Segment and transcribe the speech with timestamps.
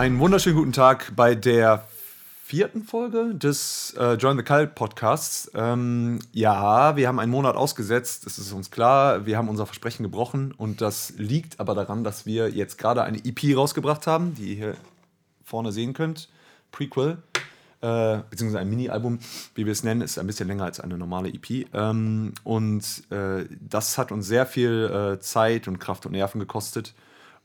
[0.00, 1.86] Einen wunderschönen guten Tag bei der
[2.42, 5.50] vierten Folge des äh, Join the Cult Podcasts.
[5.54, 9.26] Ähm, ja, wir haben einen Monat ausgesetzt, das ist uns klar.
[9.26, 13.18] Wir haben unser Versprechen gebrochen und das liegt aber daran, dass wir jetzt gerade eine
[13.22, 14.74] EP rausgebracht haben, die ihr hier
[15.44, 16.30] vorne sehen könnt.
[16.72, 17.18] Prequel.
[17.82, 19.18] Äh, beziehungsweise ein Mini-Album,
[19.54, 21.66] wie wir es nennen, ist ein bisschen länger als eine normale EP.
[21.74, 26.94] Ähm, und äh, das hat uns sehr viel äh, Zeit und Kraft und Nerven gekostet.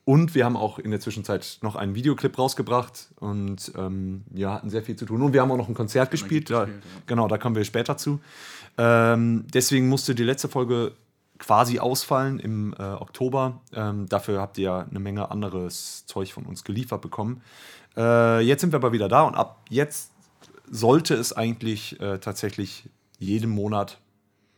[0.05, 4.69] Und wir haben auch in der Zwischenzeit noch einen Videoclip rausgebracht und ähm, ja, hatten
[4.69, 5.23] sehr viel zu tun.
[5.23, 6.51] Und wir haben auch noch ein Konzert gespielt.
[6.51, 7.01] Da, gespielt ja.
[7.07, 8.19] Genau, da kommen wir später zu.
[8.77, 10.91] Ähm, deswegen musste die letzte Folge
[11.39, 13.61] quasi ausfallen im äh, Oktober.
[13.73, 17.41] Ähm, dafür habt ihr ja eine Menge anderes Zeug von uns geliefert bekommen.
[17.97, 20.11] Äh, jetzt sind wir aber wieder da und ab jetzt
[20.69, 23.97] sollte es eigentlich äh, tatsächlich jeden Monat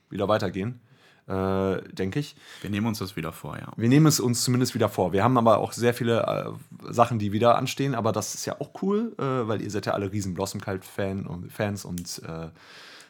[0.10, 0.82] wieder weitergehen
[1.28, 2.36] äh, denke ich.
[2.62, 3.72] Wir nehmen uns das wieder vor, ja.
[3.76, 5.14] Wir nehmen es uns zumindest wieder vor.
[5.14, 8.60] Wir haben aber auch sehr viele äh, Sachen, die wieder anstehen, aber das ist ja
[8.60, 12.48] auch cool, äh, weil ihr seid ja alle riesen Blossom Cult-Fan und Fans und äh,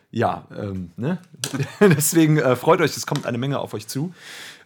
[0.10, 1.20] ja, ähm, ne?
[1.80, 4.14] deswegen äh, freut euch, es kommt eine Menge auf euch zu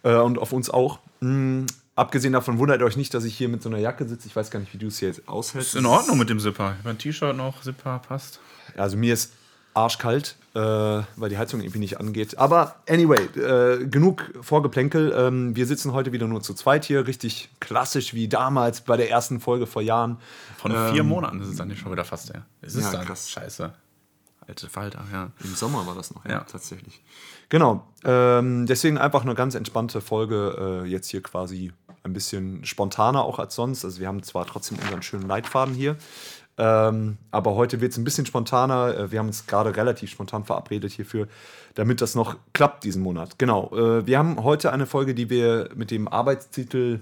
[0.02, 1.00] äh, und auf uns auch.
[1.20, 1.66] Mhm.
[1.94, 4.26] Abgesehen davon wundert euch nicht, dass ich hier mit so einer Jacke sitze.
[4.26, 5.74] Ich weiß gar nicht, wie du es hier jetzt aushältst.
[5.74, 6.76] Ist in Ordnung mit dem Zipper.
[6.84, 8.40] Mein T-Shirt noch, Zipper passt.
[8.78, 9.32] Also mir ist
[9.74, 12.38] arschkalt, äh, weil die Heizung irgendwie nicht angeht.
[12.38, 15.14] Aber anyway, äh, genug Vorgeplänkel.
[15.16, 19.10] Ähm, wir sitzen heute wieder nur zu zweit hier, richtig klassisch wie damals bei der
[19.10, 20.18] ersten Folge vor Jahren.
[20.58, 22.44] Von ähm, vier Monaten ist es dann schon wieder fast her.
[22.60, 23.30] Es ist ja, dann krass.
[23.30, 23.72] scheiße.
[24.46, 25.30] Alte Falter, ja.
[25.44, 27.00] Im Sommer war das noch, ja, ja tatsächlich.
[27.48, 27.86] Genau.
[28.04, 33.38] Ähm, deswegen einfach eine ganz entspannte Folge, äh, jetzt hier quasi ein bisschen spontaner auch
[33.38, 33.84] als sonst.
[33.84, 35.96] Also wir haben zwar trotzdem unseren schönen Leitfaden hier,
[36.58, 38.96] ähm, aber heute wird es ein bisschen spontaner.
[38.96, 41.28] Äh, wir haben uns gerade relativ spontan verabredet hierfür,
[41.74, 43.38] damit das noch klappt diesen Monat.
[43.38, 43.70] Genau.
[43.74, 47.00] Äh, wir haben heute eine Folge, die wir mit dem Arbeitstitel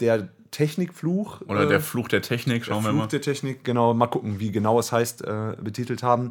[0.00, 1.40] Der Technikfluch.
[1.48, 3.00] Oder äh, der Fluch der Technik, schauen wir mal.
[3.00, 3.92] Fluch der Technik, genau.
[3.92, 6.30] Mal gucken, wie genau es heißt, äh, betitelt haben.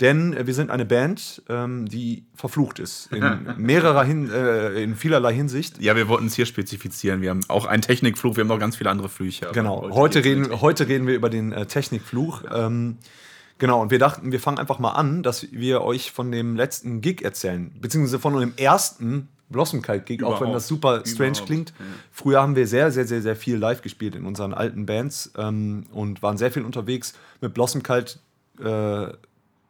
[0.00, 3.10] Denn äh, wir sind eine Band, ähm, die verflucht ist.
[3.12, 3.24] In
[3.56, 5.80] mehrerer Hin äh, in vielerlei Hinsicht.
[5.80, 7.22] Ja, wir wollten es hier spezifizieren.
[7.22, 9.48] Wir haben auch einen Technikfluch, wir haben noch ganz viele andere Flüche.
[9.54, 12.42] Genau, heute reden, heute reden wir über den äh, Technikfluch.
[12.52, 12.98] Ähm,
[13.56, 17.00] genau, und wir dachten, wir fangen einfach mal an, dass wir euch von dem letzten
[17.00, 17.72] Gig erzählen.
[17.80, 21.46] Beziehungsweise von dem ersten Blossom Kite Gig, auch wenn das super strange Überhaupt.
[21.46, 21.70] klingt.
[21.70, 21.84] Ja.
[22.10, 25.84] Früher haben wir sehr, sehr, sehr, sehr viel live gespielt in unseren alten Bands ähm,
[25.92, 28.18] und waren sehr viel unterwegs mit Blossom Kite.
[28.62, 29.12] Äh,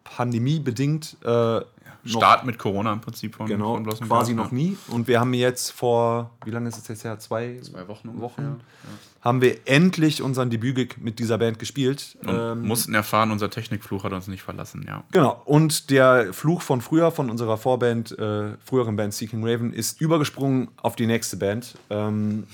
[0.05, 1.17] pandemiebedingt.
[1.25, 1.61] Äh,
[2.05, 4.77] Start mit Corona im Prinzip von, genau, von quasi noch nie.
[4.89, 7.19] Und wir haben jetzt vor, wie lange ist es jetzt her?
[7.19, 8.57] Zwei, Zwei Wochen, Wochen ja.
[9.21, 12.17] haben wir endlich unseren Debütgig mit dieser Band gespielt.
[12.25, 15.05] Und ähm, mussten erfahren, unser Technikfluch hat uns nicht verlassen, ja.
[15.13, 15.41] Genau.
[15.45, 20.69] Und der Fluch von früher, von unserer Vorband, äh, früheren Band Seeking Raven, ist übergesprungen
[20.79, 21.77] auf die nächste Band.
[21.91, 22.47] Ähm,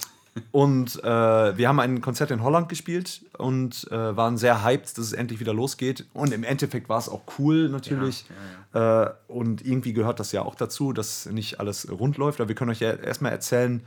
[0.52, 5.06] und äh, wir haben ein Konzert in Holland gespielt und äh, waren sehr hyped, dass
[5.06, 6.06] es endlich wieder losgeht.
[6.12, 8.26] Und im Endeffekt war es auch cool natürlich.
[8.72, 9.06] Ja, ja, ja.
[9.06, 12.40] Äh, und irgendwie gehört das ja auch dazu, dass nicht alles rund läuft.
[12.40, 13.82] Aber wir können euch ja erstmal erzählen,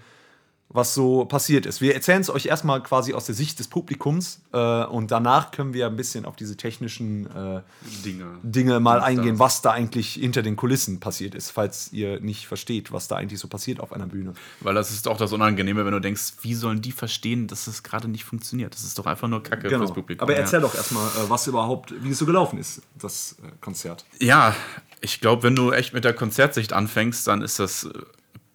[0.73, 1.81] was so passiert ist.
[1.81, 5.73] Wir erzählen es euch erstmal quasi aus der Sicht des Publikums äh, und danach können
[5.73, 7.61] wir ein bisschen auf diese technischen äh,
[8.05, 8.25] Dinge.
[8.43, 12.91] Dinge mal eingehen, was da eigentlich hinter den Kulissen passiert ist, falls ihr nicht versteht,
[12.91, 14.33] was da eigentlich so passiert auf einer Bühne.
[14.61, 17.83] Weil das ist auch das Unangenehme, wenn du denkst, wie sollen die verstehen, dass es
[17.83, 18.73] gerade nicht funktioniert?
[18.73, 19.79] Das ist doch einfach nur Kacke genau.
[19.79, 20.23] fürs Publikum.
[20.23, 20.67] Aber erzähl ja.
[20.67, 24.05] doch erstmal, äh, was überhaupt, wie es so gelaufen ist, das äh, Konzert.
[24.19, 24.55] Ja,
[25.01, 27.89] ich glaube, wenn du echt mit der Konzertsicht anfängst, dann ist das äh,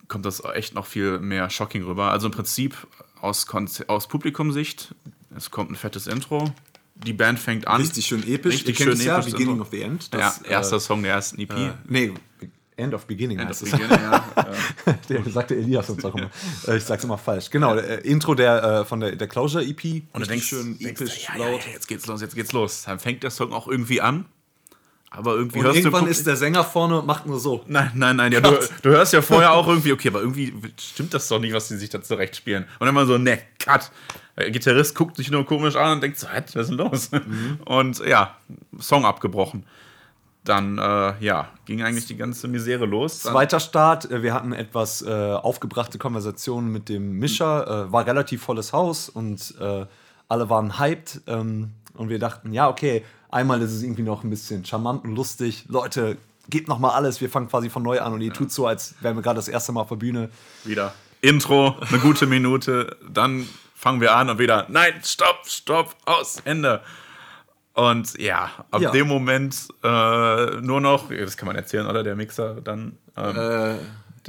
[0.08, 2.10] kommt das echt noch viel mehr shocking rüber.
[2.10, 2.74] Also im Prinzip
[3.20, 3.46] aus,
[3.86, 4.94] aus Publikumsicht,
[5.36, 6.52] es kommt ein fettes Intro,
[6.94, 7.80] die Band fängt an.
[7.80, 8.54] Richtig schön episch.
[8.54, 9.04] Richtig schön episch.
[9.04, 10.12] Ja, Beginning of the End.
[10.14, 11.50] Das, ja, erster äh, Song der ersten EP.
[11.50, 12.12] Äh, nee,
[12.76, 14.24] End of Beginning End heißt of Beginning, ja.
[15.08, 16.30] der sagte Elias uns auch immer.
[16.66, 17.50] Äh, ich sag's immer falsch.
[17.50, 20.02] Genau, der, äh, Intro der, äh, von der, der Closure EP.
[20.12, 21.64] Und du denkst schön episch, ja, laut.
[21.64, 22.84] Ja, jetzt geht's los, jetzt geht's los.
[22.84, 24.26] Dann fängt der Song auch irgendwie an.
[25.16, 27.64] Aber irgendwie und hörst irgendwann du, ist der Sänger vorne und macht nur so.
[27.66, 28.32] Nein, nein, nein.
[28.32, 31.54] Ja, du, du, hörst ja vorher auch irgendwie, okay, aber irgendwie stimmt das doch nicht,
[31.54, 32.64] was die sich da zurecht spielen.
[32.78, 33.90] Und dann mal so, ne, cut.
[34.36, 37.10] Der Gitarrist guckt sich nur komisch an und denkt so, was ist denn los?
[37.10, 37.58] Mhm.
[37.64, 38.36] Und ja,
[38.78, 39.64] Song abgebrochen.
[40.44, 43.22] Dann, äh, ja, ging eigentlich die ganze Misere los.
[43.22, 48.06] Dann Zweiter Start, äh, wir hatten etwas äh, aufgebrachte Konversationen mit dem Mischer, äh, war
[48.06, 49.86] relativ volles Haus und äh,
[50.28, 51.22] alle waren hyped.
[51.26, 53.04] Ähm, und wir dachten, ja, okay,
[53.36, 55.66] Einmal ist es irgendwie noch ein bisschen charmant und lustig.
[55.68, 56.16] Leute,
[56.48, 57.20] gebt noch mal alles.
[57.20, 58.32] Wir fangen quasi von neu an und ihr ja.
[58.32, 60.30] tut so, als wären wir gerade das erste Mal auf der Bühne.
[60.64, 66.40] Wieder Intro, eine gute Minute, dann fangen wir an und wieder nein, stopp, stopp, aus,
[66.46, 66.80] Ende.
[67.74, 68.90] Und ja, ab ja.
[68.90, 72.96] dem Moment äh, nur noch, das kann man erzählen, oder der Mixer dann.
[73.18, 73.74] Ähm, äh,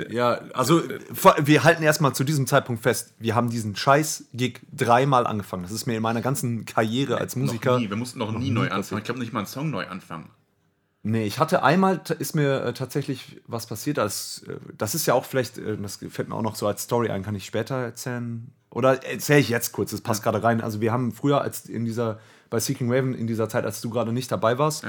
[0.09, 0.83] Ja, also
[1.39, 5.63] wir halten erstmal zu diesem Zeitpunkt fest, wir haben diesen Scheiß-Gig dreimal angefangen.
[5.63, 7.73] Das ist mir in meiner ganzen Karriere als Musiker.
[7.73, 7.89] Noch nie.
[7.89, 8.73] Wir mussten noch, nie neu passiert.
[8.73, 8.99] anfangen.
[8.99, 10.29] Ich glaube nicht mal einen Song neu anfangen.
[11.03, 13.97] Nee, ich hatte einmal, ist mir äh, tatsächlich was passiert.
[13.97, 16.83] Das, äh, das ist ja auch vielleicht, äh, das fällt mir auch noch so als
[16.83, 18.51] Story ein, kann ich später erzählen?
[18.69, 20.59] Oder erzähle ich jetzt kurz, das passt gerade rein.
[20.59, 23.89] Also wir haben früher als in dieser, bei Seeking Raven, in dieser Zeit, als du
[23.89, 24.85] gerade nicht dabei warst,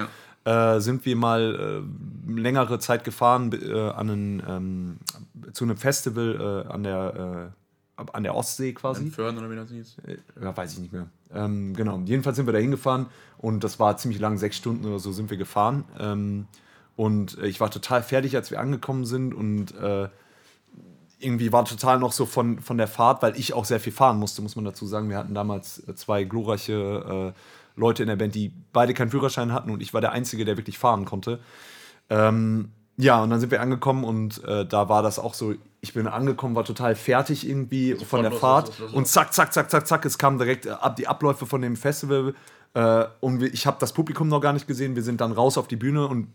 [0.49, 1.85] äh, sind wir mal
[2.27, 4.99] äh, längere Zeit gefahren äh, an einen, ähm,
[5.53, 7.59] zu einem Festival äh, an der äh,
[8.12, 9.11] an der Ostsee quasi.
[9.11, 9.97] Fördern oder wie das hieß.
[10.41, 11.09] Ja, weiß ich nicht mehr.
[11.35, 12.00] Ähm, genau.
[12.05, 13.06] Jedenfalls sind wir da hingefahren
[13.39, 15.85] und das war ziemlich lang, sechs Stunden oder so sind wir gefahren.
[15.99, 16.47] Ähm,
[16.94, 20.09] und ich war total fertig, als wir angekommen sind und äh,
[21.19, 24.19] irgendwie war total noch so von, von der Fahrt, weil ich auch sehr viel fahren
[24.19, 25.09] musste, muss man dazu sagen.
[25.11, 27.39] Wir hatten damals zwei glorreiche äh,
[27.79, 30.57] Leute in der Band, die beide keinen Führerschein hatten und ich war der Einzige, der
[30.57, 31.41] wirklich fahren konnte.
[32.11, 35.95] Ähm, ja, und dann sind wir angekommen und äh, da war das auch so, ich
[35.95, 39.53] bin angekommen, war total fertig irgendwie von der los, Fahrt los, los, und zack, zack,
[39.53, 42.35] zack, zack, zack, es kamen direkt äh, ab die Abläufe von dem Festival
[42.75, 45.69] äh, und ich habe das Publikum noch gar nicht gesehen, wir sind dann raus auf
[45.69, 46.29] die Bühne und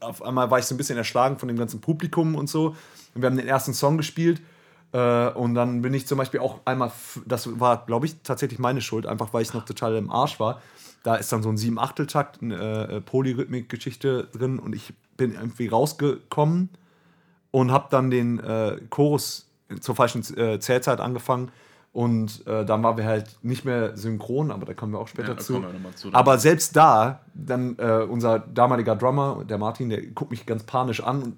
[0.00, 2.74] auf einmal war ich so ein bisschen erschlagen von dem ganzen Publikum und so.
[3.14, 4.40] Und wir haben den ersten Song gespielt
[4.96, 6.90] äh, und dann bin ich zum Beispiel auch einmal,
[7.26, 10.62] das war, glaube ich, tatsächlich meine Schuld, einfach weil ich noch total im Arsch war.
[11.02, 15.68] Da ist dann so ein sieben Achteltakt, eine äh, Polyrhythmik-Geschichte drin und ich bin irgendwie
[15.68, 16.70] rausgekommen
[17.50, 19.50] und habe dann den äh, Chorus
[19.80, 21.50] zur falschen äh, Zählzeit angefangen
[21.92, 25.32] und äh, dann waren wir halt nicht mehr synchron, aber da kommen wir auch später
[25.32, 25.62] Ja, zu.
[25.94, 26.12] zu.
[26.12, 31.02] Aber selbst da, dann äh, unser damaliger Drummer, der Martin, der guckt mich ganz panisch
[31.02, 31.36] an und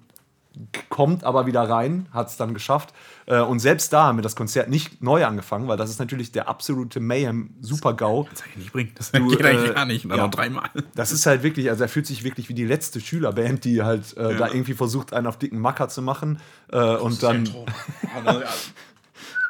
[0.89, 2.93] kommt aber wieder rein, hat es dann geschafft.
[3.25, 6.31] Äh, und selbst da haben wir das Konzert nicht neu angefangen, weil das ist natürlich
[6.31, 8.27] der absolute Mayhem, super GAU.
[8.29, 8.91] Das eigentlich nicht bringen.
[8.95, 10.05] Das Du, geht eigentlich äh, gar nicht.
[10.05, 10.17] Ja.
[10.17, 10.69] noch dreimal.
[10.95, 14.15] Das ist halt wirklich, also er fühlt sich wirklich wie die letzte Schülerband, die halt
[14.17, 16.39] äh, da irgendwie versucht, einen auf dicken Macker zu machen.
[16.71, 17.47] Äh, und dann,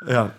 [0.08, 0.32] ja,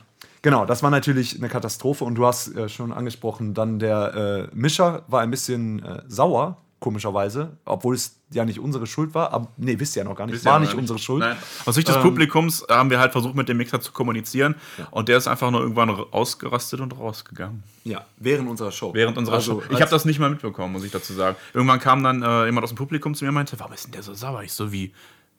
[0.43, 2.05] genau, das war natürlich eine Katastrophe.
[2.05, 6.58] Und du hast äh, schon angesprochen, dann der äh, Mischer war ein bisschen äh, sauer,
[6.81, 9.32] komischerweise, obwohl es ja nicht unsere Schuld war.
[9.32, 10.35] Aber nee, wisst ihr ja noch gar nicht.
[10.37, 11.21] Wisst war noch nicht unsere Schuld.
[11.21, 11.37] Nein.
[11.67, 14.55] Aus Sicht des Ähm, Publikums haben wir halt versucht, mit dem Mixer zu kommunizieren.
[14.91, 17.62] Und der ist einfach nur irgendwann ausgerastet und rausgegangen.
[17.85, 18.94] Ja, während unserer Show.
[18.94, 19.67] Während unserer Also, Show.
[19.71, 21.37] Ich habe das nicht mal mitbekommen, muss ich dazu sagen.
[21.53, 23.93] Irgendwann kam dann äh, jemand aus dem Publikum zu mir und meinte, warum ist denn
[23.93, 24.43] der so sauer?
[24.43, 24.93] Ich so wie,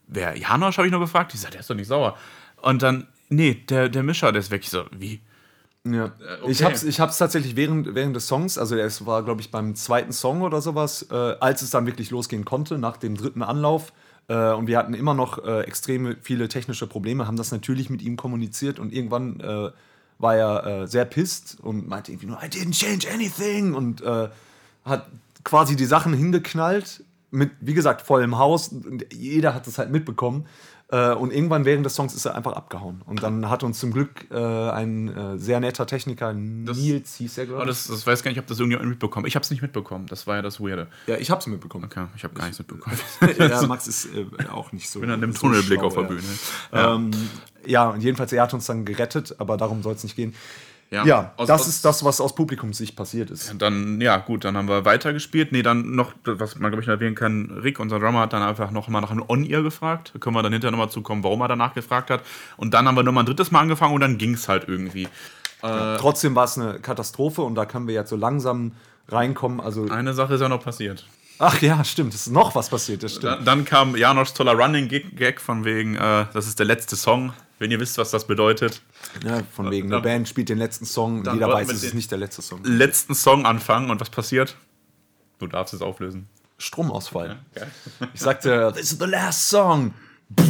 [0.07, 0.37] wer?
[0.37, 1.33] Janosch habe ich nur gefragt.
[1.33, 2.15] Ich sag, der ist doch nicht sauer.
[2.61, 4.61] Und dann, nee, der, der Mischer, der ist weg.
[4.63, 5.21] Ich so, wie?
[5.85, 6.05] Ja.
[6.05, 6.09] Äh,
[6.41, 6.51] okay.
[6.51, 9.75] Ich hab's, ich hab's tatsächlich während, während des Songs, also es war, glaube ich, beim
[9.75, 13.91] zweiten Song oder sowas, äh, als es dann wirklich losgehen konnte, nach dem dritten Anlauf.
[14.27, 18.01] Äh, und wir hatten immer noch äh, extrem viele technische Probleme, haben das natürlich mit
[18.01, 19.71] ihm kommuniziert und irgendwann äh,
[20.19, 24.03] war er äh, sehr pisst und meinte irgendwie nur, I didn't change anything und
[24.83, 25.07] hat
[25.43, 30.45] quasi die Sachen hingeknallt mit, wie gesagt, vollem Haus und jeder hat es halt mitbekommen.
[30.91, 33.01] Äh, und irgendwann während des Songs ist er einfach abgehauen.
[33.05, 37.45] Und dann hat uns zum Glück äh, ein äh, sehr netter Techniker, Nils hieß er,
[37.45, 37.67] glaube ich.
[37.69, 40.05] das, das weiß gar nicht, ob das irgendjemand mitbekommen Ich habe es nicht mitbekommen.
[40.07, 40.87] Das war ja das Weirde.
[41.07, 41.85] Ja, ich hab's mitbekommen.
[41.85, 42.97] Okay, ich habe gar nichts mitbekommen.
[43.37, 44.99] ja, Max ist äh, auch nicht so.
[44.99, 46.01] Ich bin an dem so Tunnelblick schlau, auf der.
[46.01, 46.21] Bühne.
[46.73, 46.95] Ja.
[46.95, 47.11] Ähm,
[47.65, 50.33] ja, und jedenfalls, er hat uns dann gerettet, aber darum soll es nicht gehen.
[50.91, 51.05] Ja.
[51.05, 53.53] Ja, Aus- das aus- ist das, was aus Publikumssicht passiert ist.
[53.57, 55.53] Dann, ja, gut, dann haben wir weitergespielt.
[55.53, 58.41] Nee, dann noch, was man, glaube ich, noch erwähnen kann, Rick, unser Drummer, hat dann
[58.43, 60.11] einfach noch mal nach einem On-Ear gefragt.
[60.13, 62.23] Da können wir dann hinterher nochmal zukommen, warum er danach gefragt hat.
[62.57, 65.07] Und dann haben wir nochmal ein drittes Mal angefangen und dann ging es halt irgendwie.
[65.61, 68.73] Trotzdem war es eine Katastrophe und da können wir jetzt so langsam
[69.07, 69.61] reinkommen.
[69.61, 71.05] Also, Eine Sache ist ja noch passiert.
[71.39, 73.25] ach ja, stimmt, es ist noch was passiert, das stimmt.
[73.25, 77.31] Dann, dann kam Janosch toller Running-Gag von wegen, äh, das ist der letzte Song.
[77.61, 78.81] Wenn ihr wisst, was das bedeutet,
[79.23, 82.17] Ja, von wegen, eine Band spielt den letzten Song jeder weiß, es ist nicht der
[82.17, 82.63] letzte Song.
[82.63, 84.55] letzten Song anfangen und was passiert?
[85.37, 86.27] Du darfst es auflösen.
[86.57, 87.37] Stromausfall.
[87.53, 87.71] Geil.
[88.15, 89.93] Ich sagte, this is the last song.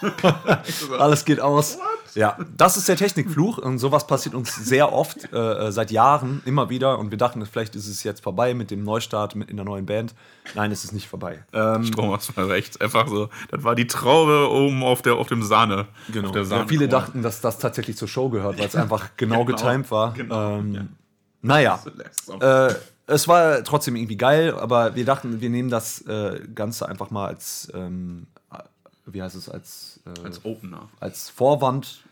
[0.98, 1.76] Alles geht aus.
[2.14, 6.70] Ja, das ist der Technikfluch und sowas passiert uns sehr oft, äh, seit Jahren, immer
[6.70, 6.98] wieder.
[6.98, 9.86] Und wir dachten, vielleicht ist es jetzt vorbei mit dem Neustart mit in der neuen
[9.86, 10.14] Band.
[10.54, 11.44] Nein, es ist nicht vorbei.
[11.52, 13.28] Ähm, Stromausfall war echt einfach so.
[13.50, 15.86] Das war die Traube oben auf, der, auf dem Sahne.
[16.12, 16.30] genau.
[16.30, 19.44] Der ja, Sahne viele dachten, dass das tatsächlich zur Show gehört, weil es einfach genau,
[19.44, 20.12] Genau, getimt war.
[20.12, 20.82] genau, ähm, ja.
[21.42, 21.80] Naja,
[22.40, 22.74] äh,
[23.06, 27.26] es war trotzdem irgendwie geil, aber wir dachten, wir nehmen das äh, Ganze einfach mal
[27.26, 28.26] als, ähm,
[29.12, 30.88] wie heißt es, als, äh, Als Opener.
[31.00, 32.02] als Vorwand,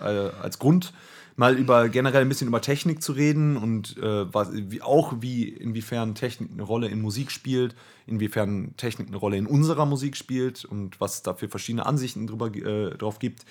[0.00, 0.92] äh, als Grund,
[1.36, 5.48] mal über generell ein bisschen über Technik zu reden und äh, was, wie, auch wie
[5.48, 7.74] inwiefern Technik eine Rolle in Musik spielt,
[8.06, 12.26] inwiefern Technik eine Rolle in unserer Musik spielt und was es da für verschiedene Ansichten
[12.26, 13.44] drüber, äh, drauf gibt.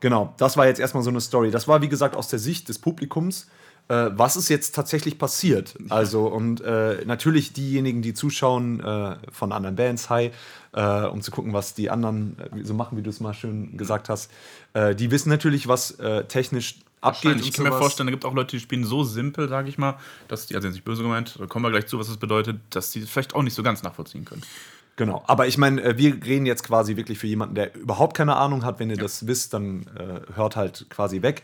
[0.00, 1.50] Genau, das war jetzt erstmal so eine Story.
[1.50, 3.48] Das war, wie gesagt, aus der Sicht des Publikums.
[3.88, 5.74] Äh, was ist jetzt tatsächlich passiert.
[5.90, 10.30] Also, und äh, natürlich diejenigen, die zuschauen äh, von anderen Bands, hi,
[10.72, 13.76] äh, um zu gucken, was die anderen äh, so machen, wie du es mal schön
[13.76, 14.30] gesagt hast,
[14.72, 15.98] äh, die wissen natürlich, was
[16.28, 17.40] technisch abgeht.
[17.40, 19.78] Ich kann mir vorstellen, da gibt es auch Leute, die spielen so simpel, sage ich
[19.78, 19.98] mal,
[20.28, 22.90] dass die, also nicht böse gemeint, da kommen wir gleich zu, was das bedeutet, dass
[22.90, 24.42] die vielleicht auch nicht so ganz nachvollziehen können.
[24.96, 28.64] Genau, aber ich meine, wir reden jetzt quasi wirklich für jemanden, der überhaupt keine Ahnung
[28.64, 28.78] hat.
[28.78, 29.02] Wenn ihr ja.
[29.02, 31.42] das wisst, dann äh, hört halt quasi weg.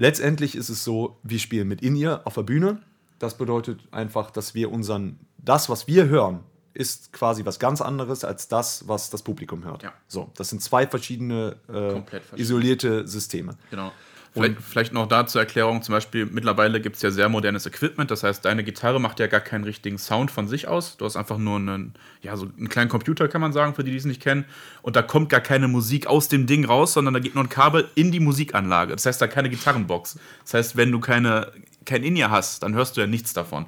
[0.00, 2.80] Letztendlich ist es so, wir spielen mit In-Ear auf der Bühne.
[3.18, 6.40] Das bedeutet einfach, dass wir unseren, das, was wir hören,
[6.72, 9.82] ist quasi was ganz anderes als das, was das Publikum hört.
[9.82, 9.92] Ja.
[10.08, 13.58] So, das sind zwei verschiedene äh, isolierte Systeme.
[13.68, 13.92] Genau.
[14.32, 18.12] Vielleicht, vielleicht, noch da zur Erklärung, zum Beispiel mittlerweile gibt es ja sehr modernes Equipment,
[18.12, 20.96] das heißt, deine Gitarre macht ja gar keinen richtigen Sound von sich aus.
[20.96, 23.90] Du hast einfach nur einen, ja, so einen kleinen Computer, kann man sagen, für die,
[23.90, 24.44] die es nicht kennen.
[24.82, 27.48] Und da kommt gar keine Musik aus dem Ding raus, sondern da geht nur ein
[27.48, 28.92] Kabel in die Musikanlage.
[28.92, 30.18] Das heißt, da keine Gitarrenbox.
[30.44, 31.50] Das heißt, wenn du keine,
[31.84, 33.66] kein In-Ear hast, dann hörst du ja nichts davon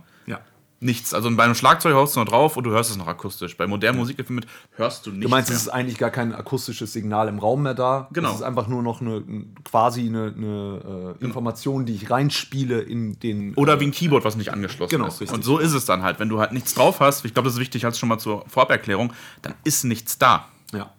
[0.83, 1.15] nichts.
[1.15, 3.57] Also bei einem Schlagzeug haust du noch drauf und du hörst es noch akustisch.
[3.57, 3.99] Bei modernen.
[3.99, 4.45] Musikfilmen
[4.77, 5.25] hörst du nichts.
[5.25, 5.57] Du meinst, mehr.
[5.57, 8.09] es ist eigentlich gar kein akustisches Signal im Raum mehr da.
[8.13, 8.31] Genau.
[8.31, 9.23] Es ist einfach nur noch eine
[9.65, 13.55] quasi eine, eine äh, Information, die ich reinspiele in den.
[13.55, 15.21] Oder wie ein Keyboard, was nicht angeschlossen genau, ist.
[15.21, 15.35] Richtig.
[15.35, 16.19] Und so ist es dann halt.
[16.19, 18.45] Wenn du halt nichts drauf hast, ich glaube, das ist wichtig, als schon mal zur
[18.49, 19.13] Voraberklärung,
[19.43, 20.49] dann ist nichts da.
[20.73, 20.93] Ja.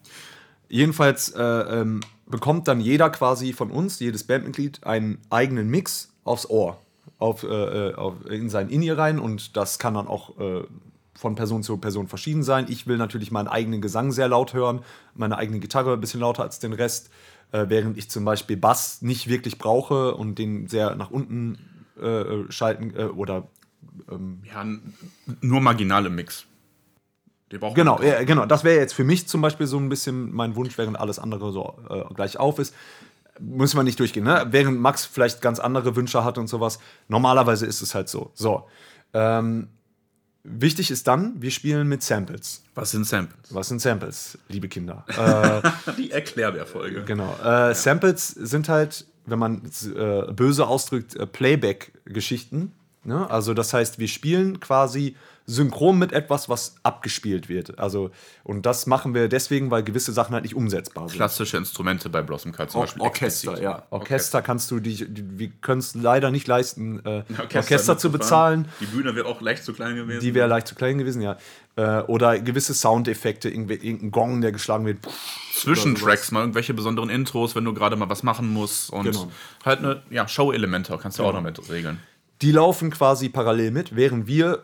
[0.70, 6.50] Jedenfalls äh, ähm, bekommt dann jeder quasi von uns, jedes Bandmitglied, einen eigenen Mix aufs
[6.50, 6.80] Ohr
[7.18, 10.64] auf, äh, äh, auf, in sein In-Ear rein und das kann dann auch äh,
[11.14, 12.66] von Person zu Person verschieden sein.
[12.70, 14.82] Ich will natürlich meinen eigenen Gesang sehr laut hören,
[15.16, 17.10] meine eigene Gitarre ein bisschen lauter als den Rest,
[17.52, 21.60] äh, während ich zum Beispiel Bass nicht wirklich brauche und den sehr nach unten
[22.02, 23.48] äh, schalten äh, oder
[24.12, 24.66] ähm, ja,
[25.42, 26.46] nur marginale Mix.
[27.76, 28.48] Genau, ja, genau.
[28.48, 31.52] Das wäre jetzt für mich zum Beispiel so ein bisschen mein Wunsch, während alles andere
[31.52, 31.78] so
[32.16, 32.74] gleich auf ist
[33.40, 34.46] müssen wir nicht durchgehen, ne?
[34.50, 36.80] Während Max vielleicht ganz andere Wünsche hat und sowas.
[37.08, 38.32] Normalerweise ist es halt so.
[38.36, 38.68] So.
[39.14, 39.70] Ähm,
[40.44, 42.64] wichtig ist dann, wir spielen mit Samples.
[42.76, 43.54] Was sind Samples?
[43.54, 45.06] Was sind Samples, liebe Kinder?
[45.18, 47.04] Äh, Die Erklärbär-Folge.
[47.04, 47.36] Genau.
[47.42, 47.74] Äh, ja.
[47.74, 49.62] Samples sind halt, wenn man
[49.96, 52.72] äh, böse ausdrückt, äh, Playback-Geschichten.
[53.04, 53.30] Ne?
[53.30, 57.78] Also das heißt, wir spielen quasi synchron mit etwas, was abgespielt wird.
[57.78, 58.12] Also,
[58.44, 61.18] und das machen wir deswegen, weil gewisse Sachen halt nicht umsetzbar sind.
[61.18, 63.02] Klassische Instrumente bei Blossom Card zum Or Beispiel.
[63.02, 63.64] Orchester, explizit.
[63.64, 63.84] ja.
[63.90, 67.98] Orchester, Orchester kannst du, die, die wir können es leider nicht leisten, äh, Orchester, Orchester
[67.98, 68.68] zu bezahlen.
[68.80, 70.22] Die Bühne wäre auch leicht zu klein gewesen.
[70.22, 71.38] Die wäre leicht zu klein gewesen, ja.
[71.76, 75.00] Äh, oder gewisse Soundeffekte, irgendein Gong, der geschlagen wird.
[75.54, 78.92] Zwischentracks, mal irgendwelche besonderen Intros, wenn du gerade mal was machen musst.
[78.92, 79.32] Und genau.
[79.66, 81.32] halt eine ja, Show-Elemente kannst du genau.
[81.32, 82.00] auch damit regeln.
[82.42, 84.64] Die laufen quasi parallel mit, während wir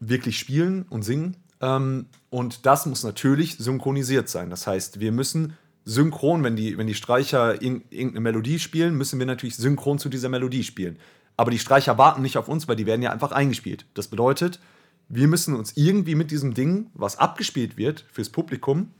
[0.00, 1.36] wirklich spielen und singen.
[1.60, 4.50] Ähm, und das muss natürlich synchronisiert sein.
[4.50, 9.18] Das heißt, wir müssen synchron, wenn die, wenn die Streicher in, irgendeine Melodie spielen, müssen
[9.18, 10.98] wir natürlich synchron zu dieser Melodie spielen.
[11.36, 13.86] Aber die Streicher warten nicht auf uns, weil die werden ja einfach eingespielt.
[13.94, 14.60] Das bedeutet,
[15.08, 18.90] wir müssen uns irgendwie mit diesem Ding, was abgespielt wird fürs Publikum,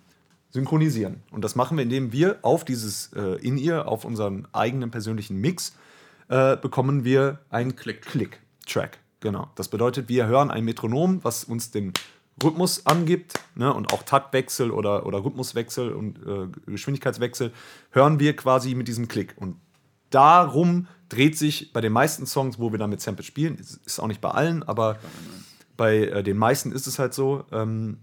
[0.51, 1.23] synchronisieren.
[1.31, 5.77] Und das machen wir, indem wir auf dieses äh, In-Ear, auf unseren eigenen persönlichen Mix,
[6.29, 8.99] äh, bekommen wir einen Click-Track.
[9.21, 9.49] Genau.
[9.55, 11.93] Das bedeutet, wir hören ein Metronom, was uns den
[12.43, 17.53] Rhythmus angibt ne, und auch Taktwechsel oder, oder Rhythmuswechsel und äh, Geschwindigkeitswechsel,
[17.91, 19.35] hören wir quasi mit diesem Klick.
[19.37, 19.57] Und
[20.11, 24.21] darum dreht sich bei den meisten Songs, wo wir damit Sample spielen, ist auch nicht
[24.21, 24.99] bei allen, aber
[25.77, 27.99] bei äh, den meisten ist es halt so, ähm,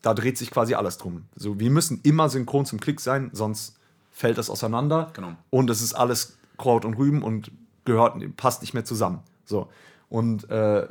[0.00, 1.24] da dreht sich quasi alles drum.
[1.36, 3.76] So, wir müssen immer synchron zum Klick sein, sonst
[4.10, 5.10] fällt das auseinander.
[5.14, 5.34] Genau.
[5.50, 7.50] Und es ist alles Kraut und Rüben und
[7.84, 9.20] gehört, passt nicht mehr zusammen.
[9.44, 9.68] So.
[10.12, 10.86] Und äh,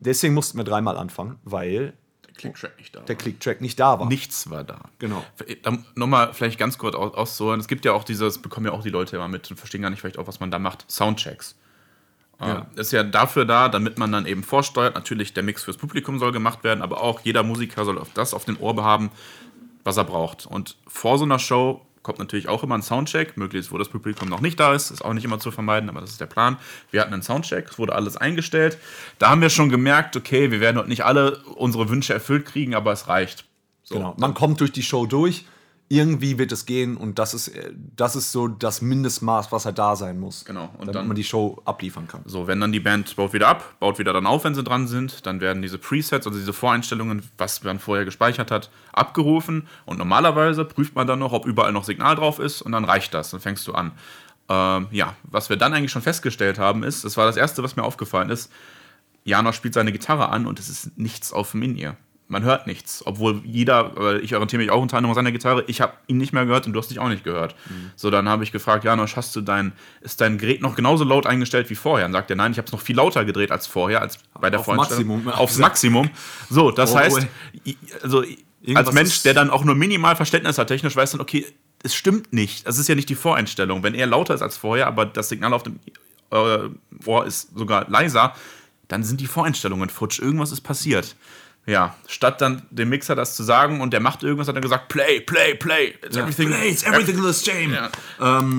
[0.00, 1.92] deswegen mussten wir dreimal anfangen, weil
[2.26, 4.06] der Clicktrack nicht da der Clicktrack nicht da war.
[4.06, 4.80] Nichts war da.
[4.98, 5.22] Genau.
[5.94, 7.60] Nochmal vielleicht ganz kurz aus, auszuholen.
[7.60, 9.90] Es gibt ja auch dieses, bekommen ja auch die Leute immer mit und verstehen gar
[9.90, 10.90] nicht vielleicht auch, was man da macht.
[10.90, 11.54] Soundchecks.
[12.40, 12.66] Ähm, ja.
[12.76, 14.94] Ist ja dafür da, damit man dann eben vorsteuert.
[14.94, 18.32] Natürlich, der Mix fürs Publikum soll gemacht werden, aber auch jeder Musiker soll auf das
[18.32, 19.10] auf den Ohr haben,
[19.84, 20.46] was er braucht.
[20.46, 24.28] Und vor so einer Show kommt natürlich auch immer ein Soundcheck, möglichst wo das Publikum
[24.28, 26.56] noch nicht da ist, ist auch nicht immer zu vermeiden, aber das ist der Plan.
[26.90, 28.78] Wir hatten einen Soundcheck, es wurde alles eingestellt.
[29.18, 32.74] Da haben wir schon gemerkt, okay, wir werden dort nicht alle unsere Wünsche erfüllt kriegen,
[32.74, 33.44] aber es reicht.
[33.84, 33.96] So.
[33.96, 34.14] Genau.
[34.18, 35.44] Man kommt durch die Show durch
[35.92, 37.52] irgendwie wird es gehen und das ist,
[37.94, 40.46] das ist so das Mindestmaß, was halt da sein muss.
[40.46, 40.70] Genau.
[40.78, 42.22] Und damit dann, man die Show abliefern kann.
[42.24, 44.88] So, wenn dann die Band baut wieder ab, baut wieder dann auf, wenn sie dran
[44.88, 49.98] sind, dann werden diese Presets, also diese Voreinstellungen, was man vorher gespeichert hat, abgerufen und
[49.98, 53.30] normalerweise prüft man dann noch, ob überall noch Signal drauf ist und dann reicht das,
[53.30, 53.92] dann fängst du an.
[54.48, 57.76] Ähm, ja, was wir dann eigentlich schon festgestellt haben, ist, das war das Erste, was
[57.76, 58.50] mir aufgefallen ist,
[59.24, 61.96] Janosch spielt seine Gitarre an und es ist nichts auf dem In-Ear
[62.32, 63.02] man hört nichts.
[63.06, 66.16] Obwohl jeder, weil ich orientiere mich auch unter anderem an seiner Gitarre, ich habe ihn
[66.16, 67.54] nicht mehr gehört und du hast dich auch nicht gehört.
[67.68, 67.90] Mhm.
[67.94, 71.26] So, dann habe ich gefragt, Janosch, hast du dein, ist dein Gerät noch genauso laut
[71.26, 72.06] eingestellt wie vorher?
[72.06, 74.50] Und sagt er, nein, ich habe es noch viel lauter gedreht als vorher, als bei
[74.50, 75.28] der Auf Maximum.
[75.28, 76.10] Aufs Maximum.
[76.50, 77.28] So, das Oh, heißt,
[77.66, 77.70] oh.
[78.02, 78.24] also
[78.74, 81.46] als Mensch, der dann auch nur minimal Verständnis hat technisch, weiß dann, okay,
[81.82, 82.66] es stimmt nicht.
[82.66, 83.82] Das ist ja nicht die Voreinstellung.
[83.82, 85.80] Wenn er lauter ist als vorher, aber das Signal auf dem
[86.30, 86.68] äh,
[87.04, 88.34] Ohr ist sogar leiser,
[88.88, 90.18] dann sind die Voreinstellungen futsch.
[90.18, 91.16] Irgendwas ist passiert.
[91.64, 94.88] Ja, statt dann dem Mixer das zu sagen und der macht irgendwas, hat er gesagt,
[94.88, 95.94] play, play, play.
[96.04, 97.72] It's everything, Play, it's everything in this game.
[97.72, 97.90] Ja,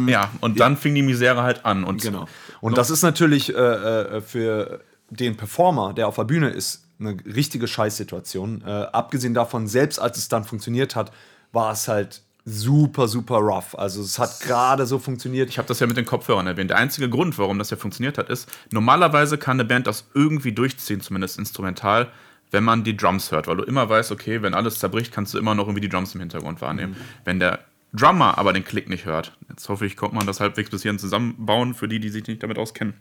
[0.08, 1.84] ja und dann fing die Misere halt an.
[1.84, 2.28] Und Genau.
[2.62, 4.80] Und das ist natürlich äh, äh, für
[5.10, 8.64] den Performer, der auf der Bühne ist, eine richtige Scheißsituation.
[8.66, 11.12] Äh, abgesehen davon, selbst als es dann funktioniert hat,
[11.52, 13.78] war es halt super, super rough.
[13.78, 15.50] Also es hat gerade so funktioniert.
[15.50, 16.70] Ich habe das ja mit den Kopfhörern erwähnt.
[16.70, 20.52] Der einzige Grund, warum das ja funktioniert hat, ist, normalerweise kann eine Band das irgendwie
[20.52, 22.12] durchziehen, zumindest instrumental,
[22.54, 25.40] wenn man die Drums hört, weil du immer weißt, okay, wenn alles zerbricht, kannst du
[25.40, 26.96] immer noch irgendwie die Drums im Hintergrund wahrnehmen.
[27.26, 27.60] Wenn der
[27.94, 31.00] Drummer aber den Klick nicht hört, jetzt hoffe ich, kommt man das halbwegs bis hierhin
[31.00, 32.94] zusammenbauen, für die, die sich nicht damit auskennen.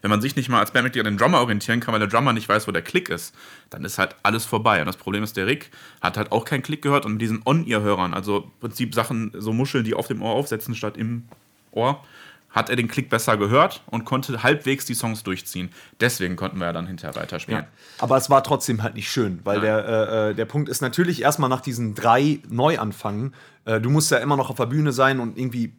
[0.00, 2.32] Wenn man sich nicht mal als Bandmitglied an den Drummer orientieren kann, weil der Drummer
[2.32, 3.34] nicht weiß, wo der Klick ist,
[3.70, 4.80] dann ist halt alles vorbei.
[4.80, 5.70] Und das Problem ist, der Rick
[6.00, 9.52] hat halt auch keinen Klick gehört und mit diesen On-Ear-Hörern, also im Prinzip Sachen, so
[9.52, 11.24] Muscheln, die auf dem Ohr aufsetzen statt im
[11.70, 12.02] Ohr,
[12.50, 15.70] hat er den Klick besser gehört und konnte halbwegs die Songs durchziehen.
[16.00, 17.62] Deswegen konnten wir ja dann hinterher weiterspielen.
[17.62, 17.68] Ja.
[17.98, 21.22] Aber es war trotzdem halt nicht schön, weil der, äh, äh, der Punkt ist natürlich
[21.22, 23.34] erstmal nach diesen drei Neuanfangen,
[23.68, 25.74] äh, du musst ja immer noch auf der Bühne sein und irgendwie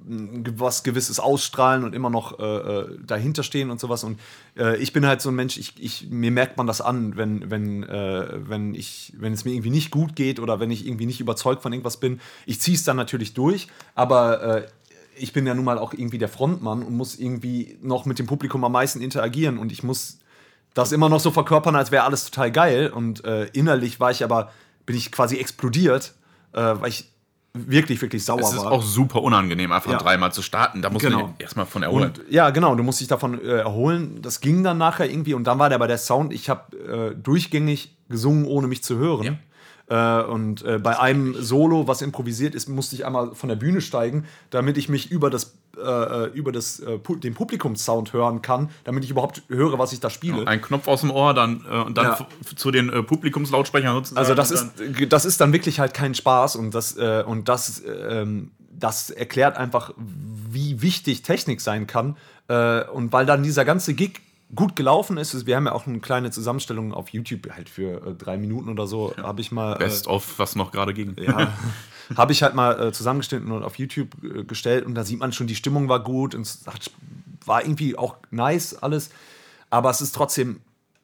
[0.00, 4.02] mh, was Gewisses ausstrahlen und immer noch äh, äh, dahinter stehen und sowas.
[4.02, 4.18] Und
[4.56, 7.48] äh, ich bin halt so ein Mensch, ich, ich, mir merkt man das an, wenn,
[7.50, 11.06] wenn, äh, wenn, ich, wenn es mir irgendwie nicht gut geht oder wenn ich irgendwie
[11.06, 12.20] nicht überzeugt von irgendwas bin.
[12.44, 14.66] Ich ziehe es dann natürlich durch, aber äh,
[15.18, 18.26] ich bin ja nun mal auch irgendwie der Frontmann und muss irgendwie noch mit dem
[18.26, 20.18] Publikum am meisten interagieren und ich muss
[20.74, 22.90] das immer noch so verkörpern, als wäre alles total geil.
[22.94, 24.50] Und äh, innerlich war ich aber,
[24.86, 26.14] bin ich quasi explodiert,
[26.52, 27.10] äh, weil ich
[27.54, 28.70] wirklich, wirklich sauer Es ist war.
[28.70, 29.98] auch super unangenehm, einfach Ja.
[29.98, 30.80] dreimal zu starten.
[30.82, 31.22] Da muss Genau.
[31.22, 32.10] man erstmal von erholen.
[32.16, 34.20] Und ja, genau, du musst dich davon äh, erholen.
[34.22, 36.32] Das ging dann nachher irgendwie und dann war der bei der Sound.
[36.32, 39.38] Ich habe äh, durchgängig gesungen, ohne mich zu hören.
[39.90, 43.80] Äh, und äh, bei einem Solo, was improvisiert ist, musste ich einmal von der Bühne
[43.80, 49.04] steigen, damit ich mich über das äh, über das äh, den Publikumssound hören kann, damit
[49.04, 50.46] ich überhaupt höre, was ich da spiele.
[50.46, 52.26] Ein Knopf aus dem Ohr, dann äh, und dann Ja.
[52.56, 54.18] zu den äh, Publikumslautsprechern sozusagen.
[54.18, 57.48] Also das ist, dann- das ist dann wirklich halt kein Spaß und das, äh, und
[57.48, 62.16] das, ähm, das erklärt einfach, wie wichtig Technik sein kann.
[62.48, 64.20] Äh, und weil dann dieser ganze Gig
[64.54, 68.14] gut gelaufen ist, wir haben ja auch eine kleine Zusammenstellung auf YouTube halt für äh,
[68.14, 69.74] drei Minuten oder so, habe ich mal.
[69.76, 71.16] Äh, Best of, was noch gerade ging.
[71.20, 71.52] ja,
[72.16, 75.32] habe ich halt mal äh, zusammengeschnitten und auf YouTube äh, gestellt und da sieht man
[75.32, 76.90] schon, die Stimmung war gut und es hat,
[77.44, 79.10] war irgendwie auch nice alles,
[79.70, 80.60] aber es ist trotzdem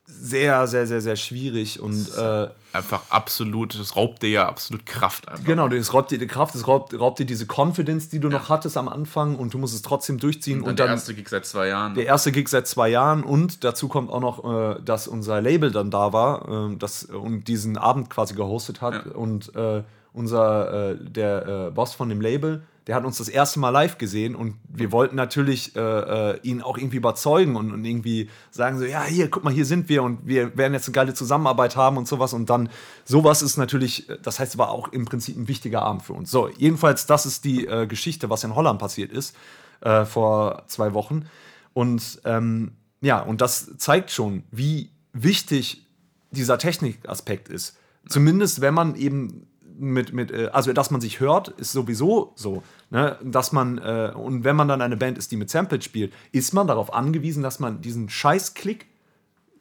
[0.06, 5.28] sehr, sehr, sehr, sehr schwierig und äh, Einfach absolut, das raubt dir ja absolut Kraft.
[5.28, 5.44] Einfach.
[5.44, 8.48] Genau, das raubt dir die Kraft, das raubt, raubt dir diese Confidence, die du noch
[8.48, 10.60] hattest am Anfang und du musst es trotzdem durchziehen.
[10.60, 11.94] Und, Und dann der erste Gig seit zwei Jahren.
[11.94, 15.70] der erste Gig seit zwei Jahren und dazu kommt auch noch, äh, dass unser Label
[15.70, 19.12] dann da war äh, das, und diesen Abend quasi gehostet hat Ja.
[19.12, 23.58] und äh, unser, äh, der äh, Boss von dem Label, der hat uns das erste
[23.58, 27.84] Mal live gesehen und wir wollten natürlich äh, äh, ihn auch irgendwie überzeugen und, und
[27.84, 30.94] irgendwie sagen so, ja, hier, guck mal, hier sind wir und wir werden jetzt eine
[30.94, 32.68] geile Zusammenarbeit haben und sowas und dann
[33.04, 36.30] sowas ist natürlich, äh, das heißt, war auch im Prinzip ein wichtiger Abend für uns.
[36.30, 39.34] So, jedenfalls, das ist die äh, Geschichte, was in Holland passiert ist
[39.80, 41.24] äh, vor zwei Wochen
[41.72, 45.86] und ähm, ja, und das zeigt schon, wie wichtig
[46.30, 47.76] dieser Technikaspekt ist.
[48.08, 52.62] Zumindest wenn man eben mit, mit äh, also dass man sich hört, ist sowieso so.
[52.90, 53.18] Ne?
[53.22, 56.52] Dass man, äh, und wenn man dann eine Band ist, die mit Samples spielt, ist
[56.52, 58.86] man darauf angewiesen, dass man diesen Scheiß-Klick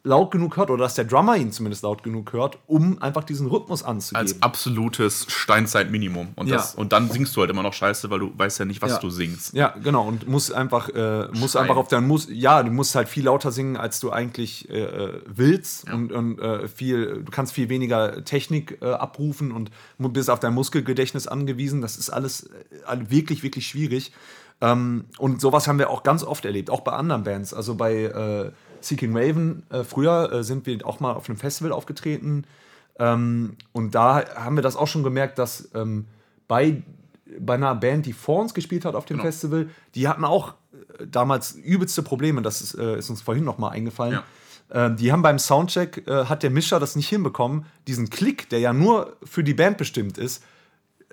[0.06, 3.46] laut genug hört oder dass der Drummer ihn zumindest laut genug hört, um einfach diesen
[3.46, 4.20] Rhythmus anzugeben.
[4.20, 6.28] als absolutes Steinzeit-Minimum.
[6.36, 6.56] Und, Ja.
[6.56, 8.92] das- und dann singst du halt immer noch scheiße, weil du weißt ja nicht, was
[8.92, 8.98] Ja.
[8.98, 9.54] du singst.
[9.54, 10.06] Ja, genau.
[10.06, 11.62] Und muss einfach, äh, muss Schreien.
[11.62, 15.20] einfach auf deinen muss, ja, du musst halt viel lauter singen, als du eigentlich äh,
[15.26, 15.90] willst.
[15.90, 19.70] Und, und äh, viel, du kannst viel weniger Technik äh, abrufen und
[20.12, 21.80] bist auf dein Muskelgedächtnis angewiesen.
[21.80, 22.50] Das ist alles
[22.86, 24.12] äh, wirklich, wirklich schwierig.
[24.60, 27.54] Ähm, und sowas haben wir auch ganz oft erlebt, auch bei anderen Bands.
[27.54, 28.52] Also bei äh,
[28.84, 32.44] Seeking Raven, äh, früher äh, sind wir auch mal auf einem Festival aufgetreten.
[32.98, 36.06] Ähm, und da haben wir das auch schon gemerkt, dass ähm,
[36.46, 36.82] bei,
[37.40, 39.26] bei einer Band, die vor uns gespielt hat auf dem Genau.
[39.28, 40.54] Festival, die hatten auch
[40.98, 42.42] äh, damals übelste Probleme.
[42.42, 44.20] Das ist, äh, ist uns vorhin noch mal eingefallen.
[44.70, 48.60] Ähm, die haben beim Soundcheck, äh, hat der Mischer das nicht hinbekommen, diesen Klick, der
[48.60, 50.42] ja nur für die Band bestimmt ist,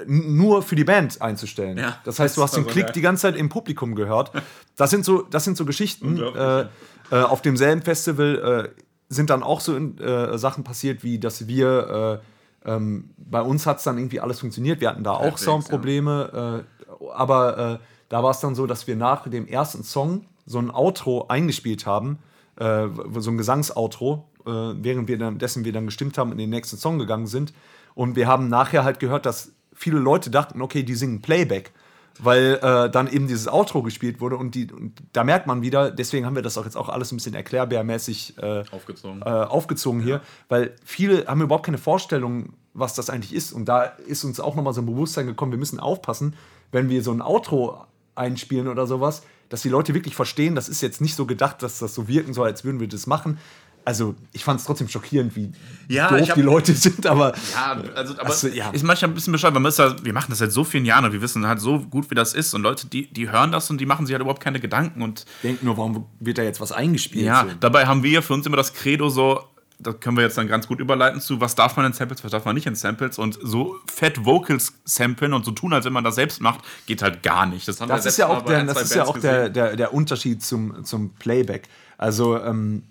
[0.08, 1.78] nur für die Band einzustellen.
[1.78, 2.94] Ja, das heißt, du hast den Klick geil.
[2.94, 4.32] die ganze Zeit im Publikum gehört.
[4.78, 6.18] Das sind so, das sind so Geschichten.
[6.18, 6.68] Äh, äh,
[7.12, 12.22] auf demselben Festival äh, sind dann auch so äh, Sachen passiert, wie dass wir,
[12.66, 14.82] äh, ähm, bei uns hat es dann irgendwie alles funktioniert.
[14.82, 18.96] Wir hatten da auch Halbwegs, Soundprobleme, äh, aber da war es dann so, dass wir
[18.96, 22.20] nach dem ersten Song so ein Outro eingespielt haben,
[22.58, 26.50] so ein Gesangsoutro, äh, während wir dann, dessen wir dann gestimmt haben und in den
[26.50, 27.54] nächsten Song gegangen sind.
[27.94, 31.72] Und wir haben nachher halt gehört, dass viele Leute dachten, okay, die singen Playback
[32.20, 35.92] weil äh, dann eben dieses Outro gespielt wurde und, die, und da merkt man wieder,
[35.92, 39.22] deswegen haben wir das auch jetzt auch alles ein bisschen erklärbärmäßig äh, Aufgezogen.
[39.22, 43.84] äh, aufgezogen hier, weil viele haben überhaupt keine Vorstellung, was das eigentlich ist und da
[43.84, 46.36] ist uns auch nochmal so ein Bewusstsein gekommen, wir müssen aufpassen,
[46.72, 50.82] wenn wir so ein Outro einspielen oder sowas, dass die Leute wirklich verstehen, das ist
[50.82, 53.38] jetzt nicht so gedacht, dass das so wirken soll, als würden wir das machen.
[53.84, 55.52] Also, ich fand es trotzdem schockierend, wie
[55.88, 58.70] Ja, doof hab- die Leute sind, aber Ja, also, aber Also, ja.
[58.70, 59.56] ist manchmal ein bisschen bescheuert.
[59.56, 62.10] weil ja, wir machen das seit so vielen Jahren und wir wissen halt so gut,
[62.12, 62.54] wie das ist.
[62.54, 65.02] Und Leute, die, die hören das und die machen sich halt überhaupt keine Gedanken.
[65.02, 67.26] Und denken nur, warum wird da jetzt was eingespielt?
[67.26, 67.56] ja, So.
[67.60, 69.44] dabei haben wir für uns immer das Credo so,
[69.80, 72.30] da können wir jetzt dann ganz gut überleiten zu, was darf man in Samples, was
[72.32, 73.18] darf man nicht in Samples.
[73.18, 77.02] Und so fett Vocals samplen und so tun, als wenn man das selbst macht, geht
[77.02, 77.68] halt gar nicht.
[77.68, 80.86] Das, Das ist ja auch, der, das ist ja auch der, der, der Unterschied zum,
[80.86, 81.68] zum Playback.
[81.98, 82.84] Also, ähm,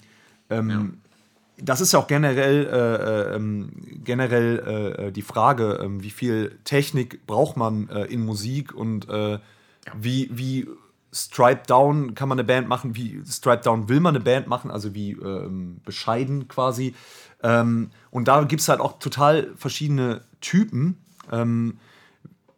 [0.51, 0.99] ähm,
[1.63, 3.71] das ist ja auch generell, äh, äh, ähm,
[4.05, 4.59] generell
[5.09, 9.39] äh, die Frage, ähm, wie viel Technik braucht man äh, in Musik und äh,
[9.95, 10.69] wie, wie
[11.13, 14.71] Stripe Down kann man eine Band machen, wie Stripe Down will man eine Band machen,
[14.71, 16.95] also wie ähm, bescheiden quasi.
[17.43, 20.99] Ähm, und da gibt es halt auch total verschiedene Typen.
[21.33, 21.79] Ähm,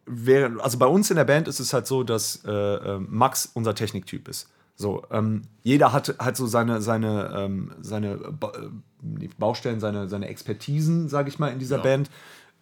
[0.05, 3.49] während, also bei uns in der Band ist es halt so, dass äh, äh, Max
[3.53, 4.49] unser Techniktyp ist.
[4.75, 10.27] So, ähm, jeder hat halt so seine, seine, ähm, seine ba äh, Baustellen, seine, seine
[10.27, 11.83] Expertisen, sage ich mal, in dieser Ja.
[11.83, 12.09] Band,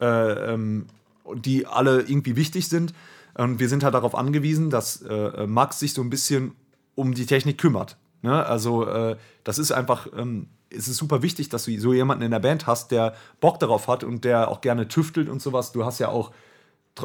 [0.02, 0.88] äh, ähm,
[1.36, 2.94] die alle irgendwie wichtig sind.
[3.36, 6.54] Und wir sind halt darauf angewiesen, dass äh, Max sich so ein bisschen
[6.96, 7.98] um die Technik kümmert.
[8.22, 8.46] Ne?
[8.46, 12.32] Also äh, das ist einfach, ähm, es ist super wichtig, dass du so jemanden in
[12.32, 15.72] der Band hast, der Bock darauf hat und der auch gerne tüftelt und sowas.
[15.72, 16.32] Du hast ja auch,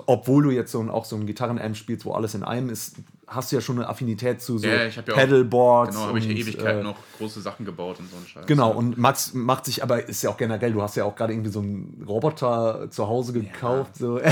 [0.06, 2.96] obwohl du jetzt so ein, auch so ein Gitarrenamp spielst, wo alles in einem ist,
[3.26, 5.94] hast du ja schon eine Affinität zu so Ja, ja Pedalboards.
[5.96, 8.46] Genau, habe ich und, Ewigkeiten äh, noch große Sachen gebaut und so ein Scheiß.
[8.46, 11.32] Genau, und Max macht sich aber, ist ja auch generell, du hast ja auch gerade
[11.32, 14.20] irgendwie so einen Roboter zu Hause gekauft, so.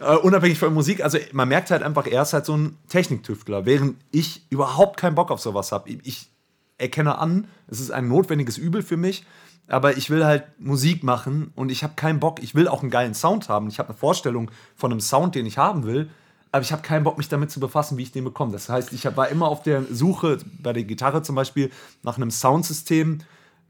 [0.00, 3.66] Äh, unabhängig von Musik, also man merkt halt einfach, er ist halt so ein Techniktüftler,
[3.66, 5.90] während ich überhaupt keinen Bock auf sowas habe.
[6.02, 6.30] Ich
[6.78, 9.24] erkenne an, es ist ein notwendiges Übel für mich,
[9.72, 12.90] aber ich will halt Musik machen und ich habe keinen Bock, ich will auch einen
[12.90, 13.68] geilen Sound haben.
[13.68, 16.10] Ich habe eine Vorstellung von einem Sound, den ich haben will,
[16.50, 18.52] aber ich habe keinen Bock, mich damit zu befassen, wie ich den bekomme.
[18.52, 21.70] Das heißt, ich war immer auf der Suche, bei der Gitarre zum Beispiel,
[22.02, 23.20] nach einem Soundsystem,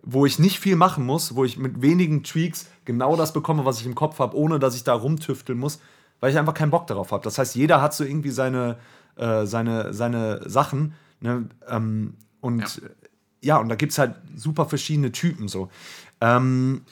[0.03, 3.79] wo ich nicht viel machen muss, wo ich mit wenigen Tweaks genau das bekomme, was
[3.79, 5.79] ich im Kopf habe, ohne dass ich da rumtüfteln muss,
[6.19, 7.23] weil ich einfach keinen Bock darauf habe.
[7.23, 8.77] Das heißt, jeder hat so irgendwie seine,
[9.15, 10.95] äh, seine, seine Sachen.
[11.21, 11.49] Ne?
[11.69, 12.89] Ähm, und Ja.
[13.43, 13.59] Ja.
[13.59, 15.71] und da gibt es halt super verschiedene Typen so.
[16.21, 16.83] Ähm,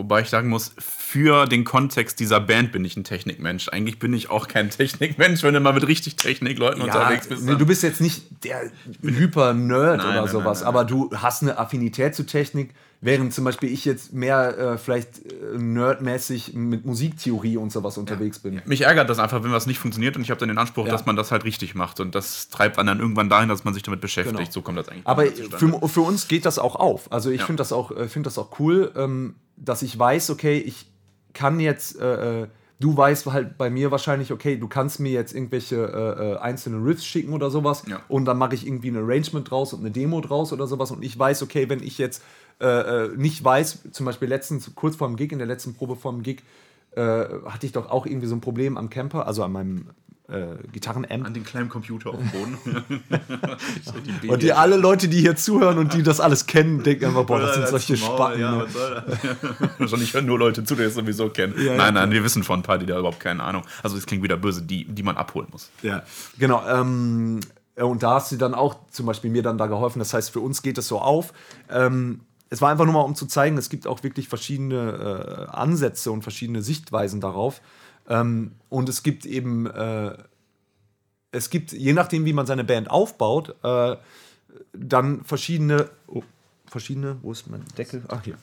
[0.00, 3.68] Wobei ich sagen muss, für den Kontext dieser Band bin ich ein Technikmensch.
[3.68, 7.44] Eigentlich bin ich auch kein Technikmensch, wenn du mal mit richtig Technikleuten unterwegs bist.
[7.44, 8.70] nee, du bist jetzt nicht der
[9.02, 13.44] Hyper-Nerd oder nein, sowas, nein, nein, aber du hast eine Affinität zu Technik, während zum
[13.44, 18.60] Beispiel ich jetzt mehr äh, vielleicht äh, nerdmäßig mit Musiktheorie und sowas unterwegs bin.
[18.66, 20.92] Mich ärgert das einfach, wenn was nicht funktioniert und ich habe dann den Anspruch, Ja.
[20.92, 22.00] dass man das halt richtig macht.
[22.00, 24.36] Und das treibt einen dann irgendwann dahin, dass man sich damit beschäftigt.
[24.38, 24.50] Genau.
[24.50, 25.06] So kommt das eigentlich.
[25.06, 27.10] Aber für, für uns geht das auch auf.
[27.12, 27.46] Also ich Ja.
[27.46, 30.86] finde das, auch, äh, find das auch cool, ähm, dass ich weiß, okay, ich
[31.32, 32.48] kann jetzt, äh, äh,
[32.80, 36.84] du weißt halt bei mir wahrscheinlich, okay, du kannst mir jetzt irgendwelche äh, äh, einzelne
[36.84, 38.00] Riffs schicken oder sowas Ja.
[38.08, 41.04] und dann mache ich irgendwie ein Arrangement draus und eine Demo draus oder sowas und
[41.04, 42.22] ich weiß, okay, wenn ich jetzt
[42.60, 45.96] äh, äh, nicht weiß, zum Beispiel letztens, kurz vor dem Gig, in der letzten Probe
[45.96, 46.42] vor dem Gig,
[46.96, 49.90] hatte ich doch auch irgendwie so ein Problem am Camper, also an meinem
[50.30, 51.26] äh, Gitarrenamp.
[51.26, 52.58] An den kleinen Computer auf dem Boden.
[54.28, 57.40] Und die alle Leute, die hier zuhören und die das alles kennen, denken einfach, boah,
[57.40, 58.40] das sind solche Spacken.
[58.40, 58.66] Ja, ne?
[59.78, 61.54] was soll hören nur Leute zu, die das sowieso kennen.
[61.56, 63.62] Ja, ja, nein, nein, wir wissen von ein paar, die da überhaupt keine Ahnung.
[63.82, 65.70] Also das klingt wieder böse, die, die man abholen muss.
[65.82, 66.02] Ja,
[66.38, 66.62] genau.
[66.66, 67.40] Ähm,
[67.76, 69.98] äh, und da hast du dann auch zum Beispiel mir dann da geholfen.
[69.98, 71.32] Das heißt, für uns geht es so auf.
[71.70, 75.56] Ähm, es war einfach nur mal, um zu zeigen, es gibt auch wirklich verschiedene äh,
[75.56, 77.60] Ansätze und verschiedene Sichtweisen darauf.
[78.10, 80.16] Ähm, und es gibt eben, äh,
[81.32, 83.96] es gibt, je nachdem, wie man seine Band aufbaut, äh,
[84.72, 85.88] dann verschiedene.
[86.08, 86.22] Oh,
[86.66, 88.02] verschiedene, wo ist mein Deckel?
[88.08, 88.36] Ach, hier.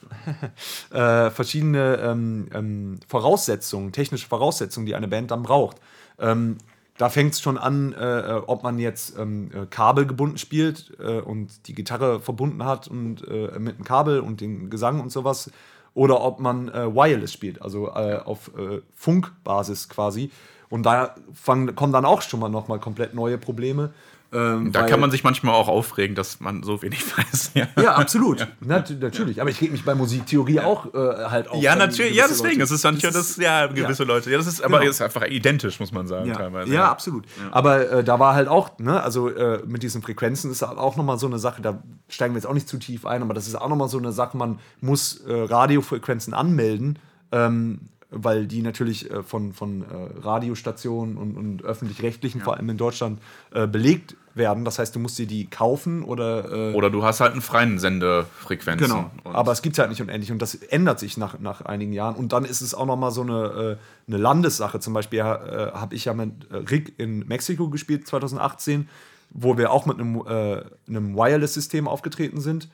[0.97, 5.77] äh, verschiedene ähm, ähm, Voraussetzungen, technische Voraussetzungen, die eine Band dann braucht.
[6.19, 6.57] Ähm,
[6.97, 11.67] da fängt es schon an, äh, ob man jetzt ähm, äh, kabelgebunden spielt äh, und
[11.67, 15.51] die Gitarre verbunden hat und äh, mit dem Kabel und dem Gesang und sowas,
[15.97, 20.29] oder ob man äh, wireless spielt, also äh, auf äh, Funkbasis quasi.
[20.69, 23.93] Und da fangen, kommen dann auch schon mal nochmal komplett neue Probleme.
[24.33, 27.51] Ähm, Da kann man sich manchmal auch aufregen, dass man so wenig weiß.
[27.53, 28.45] Ja, Ja, absolut.
[28.59, 29.39] Nat natürlich.
[29.39, 30.97] Aber ich reg mich bei Musiktheorie auch äh,
[31.29, 31.61] halt auf.
[31.61, 32.59] Ja, natürlich, ja, deswegen.
[32.59, 34.29] Leute- Das ist ja nicht nur das, ja, gewisse Leute.
[34.29, 34.89] Ja, das ist, aber Genau.
[34.91, 36.73] ist einfach identisch, muss man sagen, Ja, teilweise.
[36.73, 37.25] ja, absolut.
[37.51, 40.97] Aber äh, da war halt auch, ne, also äh, mit diesen Frequenzen ist halt auch
[40.97, 43.47] nochmal so eine Sache, da steigen wir jetzt auch nicht zu tief ein, aber das
[43.47, 46.99] ist auch nochmal so eine Sache, man muss äh, Radiofrequenzen anmelden,
[47.31, 49.85] ähm, weil die natürlich äh, von, von äh,
[50.19, 53.19] Radiostationen und, und öffentlich-rechtlichen, vor allem in Deutschland,
[53.51, 54.63] äh, belegt werden.
[54.63, 56.73] Das heißt, du musst dir die kaufen oder.
[56.75, 58.87] Oder du hast halt einen freien Sendefrequenzen.
[58.87, 61.91] Genau, aber es gibt es halt nicht unendlich und das ändert sich nach, nach einigen
[61.91, 62.15] Jahren.
[62.15, 64.79] Und dann ist es auch nochmal so eine, eine Landessache.
[64.79, 68.87] Zum Beispiel habe ich ja mit Rick in Mexiko gespielt 2018,
[69.31, 72.69] wo wir auch mit einem, einem Wireless-System aufgetreten sind.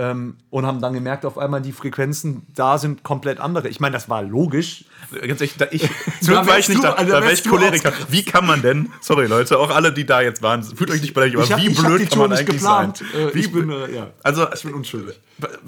[0.00, 3.68] Ähm, und haben dann gemerkt, auf einmal die Frequenzen da sind komplett andere.
[3.68, 4.84] Ich meine, das war logisch.
[5.10, 5.88] Ganz ehrlich, da, ich,
[6.24, 7.92] Da war ich nicht du- da, also da wäre ich Choleriker.
[8.08, 11.14] Wie kann man denn, sorry Leute, auch alle, die da jetzt waren, fühlt euch nicht
[11.14, 12.98] beleidigt, aber Ich hab- wie blöd kann man eigentlich geplant.
[12.98, 13.28] sein?
[13.28, 14.06] Äh, Wie ich bin, äh, ja.
[14.22, 15.18] Also, Ich bin unschuldig.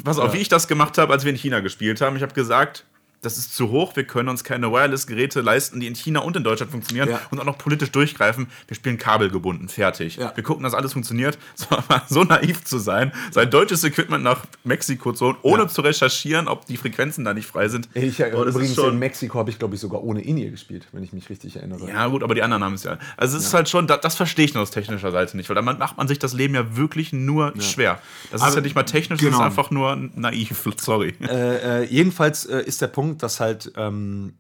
[0.05, 2.15] pass auf, wie ich das gemacht habe, als wir in China gespielt haben.
[2.15, 2.85] Ich habe gesagt,
[3.23, 6.45] das ist zu hoch, wir können uns keine Wireless-Geräte leisten, die in China und in
[6.45, 7.21] Deutschland funktionieren Ja.
[7.31, 8.47] und auch noch politisch durchgreifen.
[8.67, 10.17] Wir spielen kabelgebunden, fertig.
[10.17, 10.33] Ja.
[10.35, 11.39] Wir gucken, dass alles funktioniert.
[11.61, 11.67] So,
[12.09, 15.69] so naiv zu sein, sein deutsches Equipment nach Mexiko zu holen, ohne Ja.
[15.69, 17.89] zu recherchieren, ob die Frequenzen da nicht frei sind.
[17.95, 20.51] Ich, Oh, das ist übrigens schon- in Mexiko habe ich, glaube ich, sogar ohne In-Ear
[20.51, 21.87] gespielt, wenn ich mich richtig erinnere.
[21.89, 22.99] Ja, gut, aber die anderen haben es ja.
[23.19, 25.57] Also es ist halt schon, das, das verstehe ich nur aus technischer Seite nicht, weil
[25.57, 28.01] da macht man sich das Leben ja wirklich nur schwer.
[28.31, 29.39] Das ist Aber- ja nicht mal technisch, das genau.
[29.41, 30.55] ist einfach nur naiv.
[30.79, 31.15] Sorry.
[31.21, 34.35] Äh, äh, jedenfalls äh, ist der Punkt, dass halt, ähm,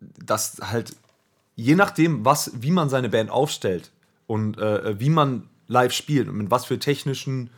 [0.00, 0.96] dass halt
[1.56, 3.90] je nachdem, was, wie man seine Band aufstellt
[4.26, 7.50] und äh, wie man live spielt und mit was für technischen,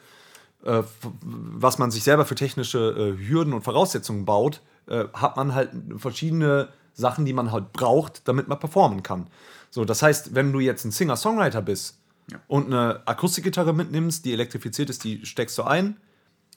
[0.64, 0.82] äh,
[1.22, 5.70] was man sich selber für technische äh, Hürden und Voraussetzungen baut, äh, hat man halt
[5.96, 9.28] verschiedene Sachen, die man halt braucht, damit man performen kann.
[9.70, 11.98] So, das heißt, wenn du jetzt ein Singer-Songwriter bist
[12.46, 15.96] und eine Akustikgitarre mitnimmst, die elektrifiziert ist, die steckst du ein,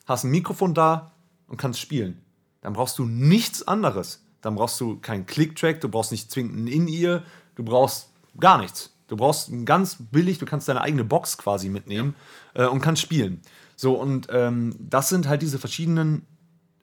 [0.05, 1.11] hast ein Mikrofon da
[1.47, 2.21] und kannst spielen.
[2.61, 4.23] Dann brauchst du nichts anderes.
[4.41, 7.23] Dann brauchst du keinen Click-Track, du brauchst nicht zwingend ein In-Ear,
[7.55, 8.95] du brauchst gar nichts.
[9.07, 12.15] Du brauchst ganz billig, du kannst deine eigene Box quasi mitnehmen
[12.53, 13.41] äh, und kannst spielen.
[13.75, 16.25] So, und ähm, das sind halt diese verschiedenen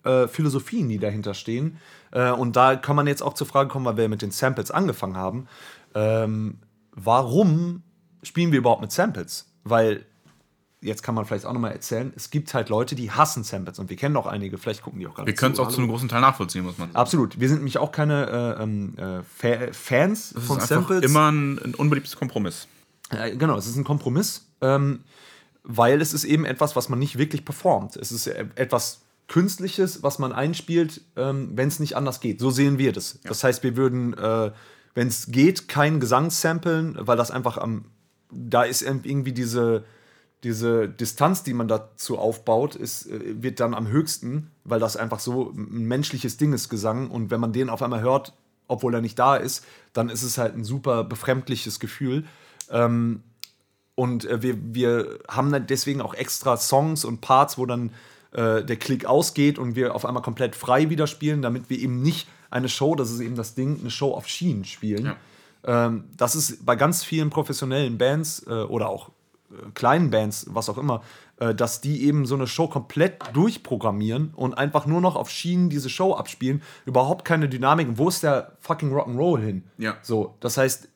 [0.03, 1.79] äh, Philosophien, die dahinter stehen.
[2.11, 4.71] Äh, und da kann man jetzt auch zur Frage kommen, weil wir mit den Samples
[4.71, 5.47] angefangen haben.
[5.95, 6.59] Ähm,
[6.93, 7.83] warum
[8.23, 9.53] spielen wir überhaupt mit Samples?
[9.63, 10.05] Weil
[10.87, 13.91] jetzt kann man vielleicht auch nochmal erzählen, es gibt halt Leute, die hassen Samples und
[13.91, 15.89] wir kennen auch einige, vielleicht gucken die auch gerade Wir können es auch zu einem
[15.89, 16.97] großen Teil nachvollziehen, muss man sagen.
[16.97, 17.39] Absolut.
[17.39, 21.05] Wir sind nämlich auch keine äh, ähm, äh, Fa Fans Das von ist Samples.
[21.05, 22.69] immer ein, ein unbeliebtes Kompromiss.
[23.11, 25.01] Äh, genau, es ist ein Kompromiss, ähm,
[25.65, 27.97] weil es ist eben etwas, was man nicht wirklich performt.
[27.97, 32.39] Es ist etwas Künstliches, was man einspielt, ähm, wenn es nicht anders geht.
[32.39, 33.19] So sehen wir das.
[33.25, 34.53] Das heißt, wir würden, äh,
[34.95, 37.87] wenn es geht, keinen Gesang samplen, weil das einfach am,
[38.31, 39.85] da ist irgendwie diese,
[40.47, 45.19] diese Distanz, die man dazu aufbaut, ist, äh, wird dann am höchsten, weil das einfach
[45.19, 47.11] so ein menschliches Ding ist, Gesang.
[47.11, 48.33] Und wenn man den auf einmal hört,
[48.69, 52.25] obwohl er nicht da ist, dann ist es halt ein super befremdliches Gefühl.
[52.71, 53.25] Ähm,
[53.97, 57.91] und äh, wir, wir haben dann deswegen auch extra Songs und Parts, wo dann
[58.31, 62.03] äh, der Klick ausgeht und wir auf einmal komplett frei wieder spielen, damit wir eben
[62.03, 65.17] nicht eine Show, das ist eben das Ding, eine Show auf Schienen spielen.
[65.65, 69.11] Ähm, das ist bei ganz vielen professionellen Bands äh, oder auch
[69.75, 71.03] kleinen Bands, was auch immer,
[71.39, 75.71] äh, dass die eben so eine Show komplett durchprogrammieren und einfach nur noch auf Schienen
[75.71, 76.63] diese Show abspielen.
[76.85, 77.89] Überhaupt keine Dynamik.
[77.93, 79.65] Wo ist der fucking Rock'n'Roll hin?
[79.79, 79.97] Ja.
[80.03, 80.89] So, das heißt,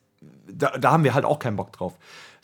[0.51, 1.97] da, da haben wir halt auch keinen Bock drauf.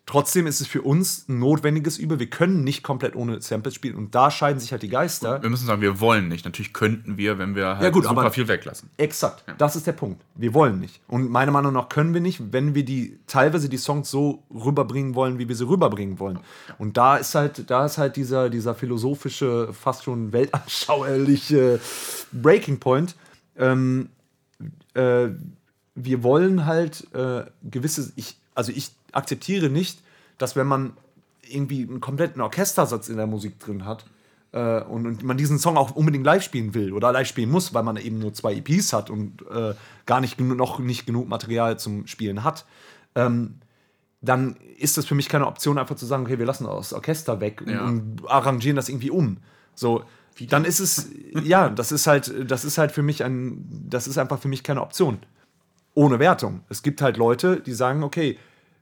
[0.09, 2.17] Trotzdem ist es für uns ein notwendiges Übel.
[2.17, 5.43] Wir können nicht komplett ohne Samples spielen und da scheiden sich halt die Geister.
[5.43, 6.45] Wir müssen sagen, wir wollen nicht.
[6.45, 8.89] Natürlich könnten wir, wenn wir halt Ja, gut, super aber- viel weglassen.
[8.95, 10.23] Exakt, das ist der Punkt.
[10.35, 11.01] Wir wollen nicht.
[11.09, 15.13] Und meiner Meinung nach können wir nicht, wenn wir die teilweise die Songs so rüberbringen
[15.13, 16.39] wollen, wie wir sie rüberbringen wollen.
[16.77, 21.79] Und da ist halt, da ist halt dieser, dieser philosophische, fast schon weltanschauerliche
[22.31, 23.15] Breaking Point.
[23.57, 24.09] Ähm,
[24.93, 25.27] äh,
[25.95, 30.01] wir wollen halt äh, gewisse, ich, also ich akzeptiere nicht,
[30.37, 30.93] dass wenn man
[31.49, 34.05] irgendwie einen kompletten Orchestersatz in der Musik drin hat
[34.51, 37.73] äh, und, und man diesen Song auch unbedingt live spielen will oder live spielen muss,
[37.73, 39.73] weil man eben nur zwei EPs hat und äh,
[40.05, 42.65] gar nicht noch nicht genug Material zum Spielen hat,
[43.15, 43.55] ähm,
[44.21, 47.39] dann ist das für mich keine Option, einfach zu sagen, okay, wir lassen das Orchester
[47.39, 47.85] weg und, Ja.
[47.85, 49.37] und arrangieren das irgendwie um.
[49.73, 50.03] So,
[50.49, 51.09] dann ist es,
[51.43, 54.63] ja, das ist halt, das ist halt für mich ein, das ist einfach für mich
[54.63, 55.19] keine Option.
[55.93, 56.61] Ohne Wertung.
[56.69, 58.37] Es gibt halt Leute, die sagen, okay,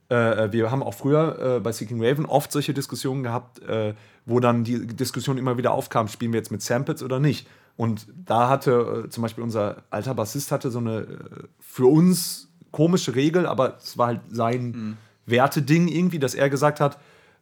[0.08, 4.40] äh, wir haben auch früher äh, bei Seeking Raven oft solche Diskussionen gehabt, äh, wo
[4.40, 7.48] dann die Diskussion immer wieder aufkam, spielen wir jetzt mit Samples oder nicht.
[7.76, 11.16] Und da hatte äh, zum Beispiel unser alter Bassist hatte so eine äh,
[11.60, 16.98] für uns komische Regel, aber es war halt sein Werteding irgendwie, dass er gesagt hat,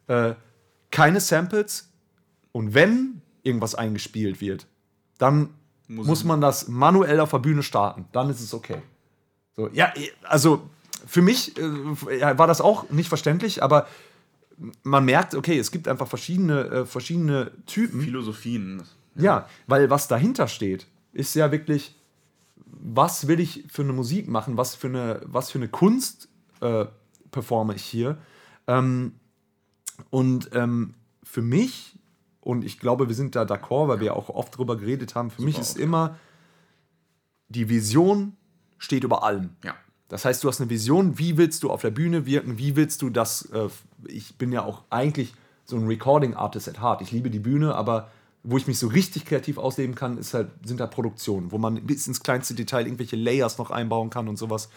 [0.07, 0.33] äh,
[0.91, 1.91] keine Samples
[2.51, 4.65] und wenn irgendwas eingespielt wird,
[5.17, 5.49] dann
[5.87, 8.05] muss, man das manuell auf der Bühne starten.
[8.11, 8.81] Dann ist es okay.
[9.55, 10.69] So, ja, also
[11.05, 13.87] für mich äh, ja, war das auch nicht verständlich, aber
[14.83, 18.01] man merkt, okay, es gibt einfach verschiedene, äh, verschiedene Typen.
[18.01, 18.83] Philosophien.
[19.15, 21.95] Ja, weil was dahinter steht, ist ja wirklich,
[22.65, 26.29] was will ich für eine Musik machen, was für eine, was für eine Kunst
[26.61, 26.85] äh,
[27.31, 28.17] performe ich hier.
[28.67, 29.13] Ähm,
[30.09, 31.97] und ähm, für mich,
[32.41, 35.37] und ich glaube, wir sind da d'accord, weil wir auch oft drüber geredet haben, für
[35.37, 35.83] Super mich ist ja.
[35.83, 36.19] immer,
[37.49, 38.35] die Vision
[38.77, 39.51] steht über allem.
[39.63, 39.75] Ja.
[40.15, 43.01] Das heißt, du hast eine Vision, wie willst du auf der Bühne wirken, wie willst
[43.01, 43.67] du das, äh,
[44.07, 45.33] ich bin ja auch eigentlich
[45.65, 47.01] so ein Recording-Artist at heart.
[47.01, 48.07] Ich liebe die Bühne, aber
[48.41, 52.07] wo ich mich so richtig kreativ ausleben kann, halt, sind da Produktionen, wo man bis
[52.07, 54.69] ins kleinste Detail irgendwelche Layers noch einbauen kann und sowas.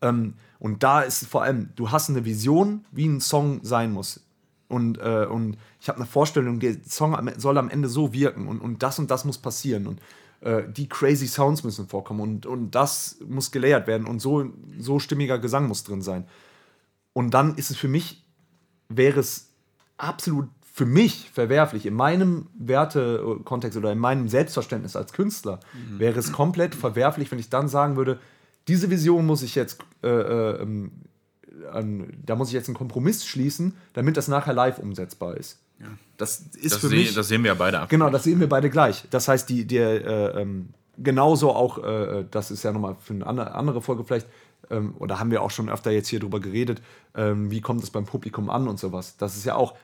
[0.00, 4.20] Ähm, und da ist vor allem, du hast eine Vision, wie ein Song sein muss.
[4.68, 8.60] Und, äh, und ich habe eine Vorstellung, der Song soll am Ende so wirken und,
[8.60, 9.88] und das und das muss passieren.
[9.88, 10.00] Und
[10.44, 14.44] äh, die crazy Sounds müssen vorkommen und, und das muss gelayert werden und so,
[14.78, 16.26] so stimmiger Gesang muss drin sein.
[17.14, 18.26] Und dann ist es für mich,
[18.90, 19.50] wäre es
[19.96, 25.60] absolut für mich verwerflich, in meinem Wertekontext oder in meinem Selbstverständnis als Künstler,
[25.98, 28.18] wäre es komplett verwerflich, wenn ich dann sagen würde,
[28.66, 30.90] diese Vision muss ich jetzt, äh, äh,
[31.70, 35.63] an, da muss ich jetzt einen Kompromiss schließen, damit das nachher live umsetzbar ist.
[36.16, 37.12] Das ist Das, für mich.
[37.14, 37.88] das sehen wir ja beide ab.
[37.88, 39.04] Genau, das sehen wir beide gleich.
[39.10, 40.04] Das heißt, die, der,
[40.36, 44.28] äh, ähm, genauso auch, äh, das ist ja nochmal für eine andere- Folge vielleicht,
[44.70, 46.80] ähm, oder haben wir auch schon öfter jetzt hier drüber geredet,
[47.16, 49.16] ähm, wie kommt es beim Publikum an und sowas.
[49.18, 49.74] Das ist ja auch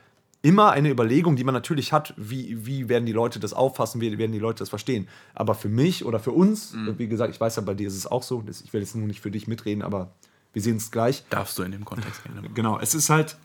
[0.41, 4.17] immer eine Überlegung, die man natürlich hat, wie, wie werden die Leute das auffassen, wie
[4.17, 5.07] werden die Leute das verstehen.
[5.35, 6.97] Aber für mich oder für uns, Mhm.
[6.97, 9.05] wie gesagt, ich weiß ja, bei dir ist es auch so, ich will jetzt nur
[9.05, 10.13] nicht für dich mitreden, aber
[10.53, 11.25] wir sehen es gleich.
[11.29, 12.41] Darfst du in dem Kontext gerne.
[12.55, 13.35] Genau, es ist halt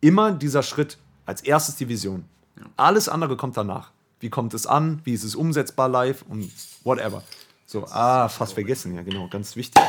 [0.00, 2.24] immer dieser Schritt, als erstes die Vision.
[2.76, 3.90] Alles andere kommt danach.
[4.18, 5.00] Wie kommt es an?
[5.04, 6.24] Wie ist es umsetzbar live?
[6.28, 6.50] Und
[6.84, 7.22] whatever.
[7.66, 9.82] So, ah, fast vergessen, ja, genau, ganz wichtig.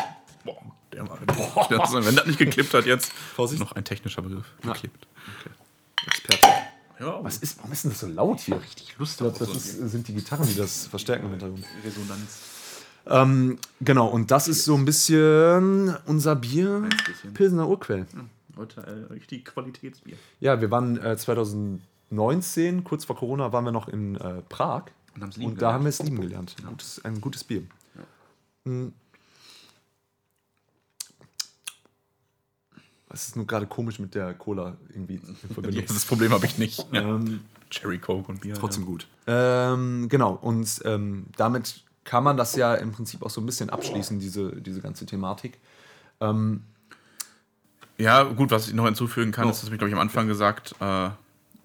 [0.43, 3.61] Boah, der war, boah, das, wenn das nicht geklippt hat jetzt, Vorsicht.
[3.61, 4.45] noch ein technischer Begriff.
[4.61, 5.07] Geklippt.
[6.05, 6.47] Experte.
[6.99, 8.61] Ja, Was ist, warum ist denn das so laut hier?
[8.61, 11.63] Richtig Lust ich glaube, das ist, sind die Gitarren, die das verstärken im Hintergrund.
[11.85, 12.39] Resonanz.
[13.07, 16.89] Ähm, genau, und das ist so ein bisschen unser Bier.
[17.33, 18.05] Pilsener Urquell.
[18.59, 20.17] Heute äh, richtig Qualitätsbier.
[20.41, 24.87] Ja, wir waren äh, 2019, kurz vor Corona, waren wir noch in äh, Prag.
[25.15, 25.61] Und Und da gelernt.
[25.61, 26.55] haben wir es lieben gelernt.
[26.67, 27.63] Gutes, ein gutes Bier.
[28.65, 28.87] Mm.
[33.07, 35.85] Was ist nur gerade komisch mit der Cola irgendwie in Verbindung?
[35.87, 36.85] Das Problem habe ich nicht.
[36.91, 37.01] Ja.
[37.15, 38.55] ähm, Cherry Coke und Bier.
[38.55, 39.07] trotzdem gut.
[39.25, 43.69] Ähm, genau, und ähm, damit kann man das ja im Prinzip auch so ein bisschen
[43.69, 45.59] abschließen, diese, diese ganze Thematik.
[46.19, 46.63] Ähm,
[47.99, 49.49] Ja, gut, was ich noch hinzufügen kann, Oh.
[49.51, 51.09] ist, das habe ich, glaube ich, am Anfang gesagt, äh,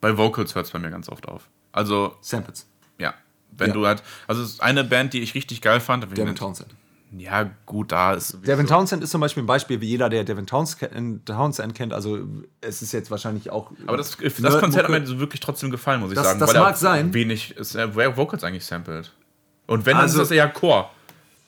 [0.01, 1.49] bei Vocals hört es bei mir ganz oft auf.
[1.73, 2.67] Also, Samples.
[2.99, 3.15] ja,
[3.53, 3.75] wenn Ja.
[3.75, 6.05] du halt, also es ist eine Band, die ich richtig geil fand.
[6.17, 6.75] Devin Townsend.
[7.17, 10.47] Ja, gut, da ist Devin Townsend ist zum Beispiel ein Beispiel, wie jeder, der Devin
[10.47, 11.93] Townsend kennt.
[11.93, 12.19] Also,
[12.61, 13.71] es ist jetzt wahrscheinlich auch.
[13.87, 15.01] Aber das, das Nerd- Konzert hat Mucke.
[15.03, 16.41] mir so wirklich trotzdem gefallen, muss ich Das- sagen.
[16.41, 17.15] das mag sein.
[17.15, 19.13] Wenig Vocals eigentlich sampled.
[19.69, 20.91] Und wenn, dann Also- ist das eher Chor.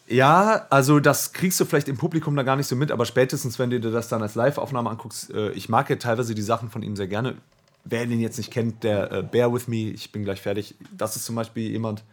[0.09, 3.59] Ja, also das kriegst du vielleicht im Publikum da gar nicht so mit, aber spätestens,
[3.59, 6.71] wenn du dir das dann als Live-Aufnahme anguckst, äh, ich mag ja teilweise die Sachen
[6.71, 7.37] von ihm sehr gerne.
[7.85, 10.77] Wer den jetzt nicht kennt, der äh, Bear With Me, ich bin gleich fertig.
[10.97, 12.05] Das ist zum Beispiel jemand,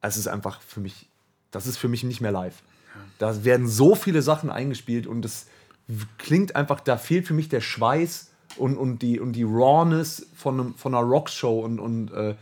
[0.00, 1.08] es ist einfach für mich,
[1.50, 2.62] das ist für mich nicht mehr live.
[3.18, 5.46] Da werden so viele Sachen eingespielt und das
[6.18, 10.74] klingt einfach, da fehlt für mich der Schweiß und, und, die, und die Rawness von,
[10.74, 12.34] von einer Rockshow und, und äh,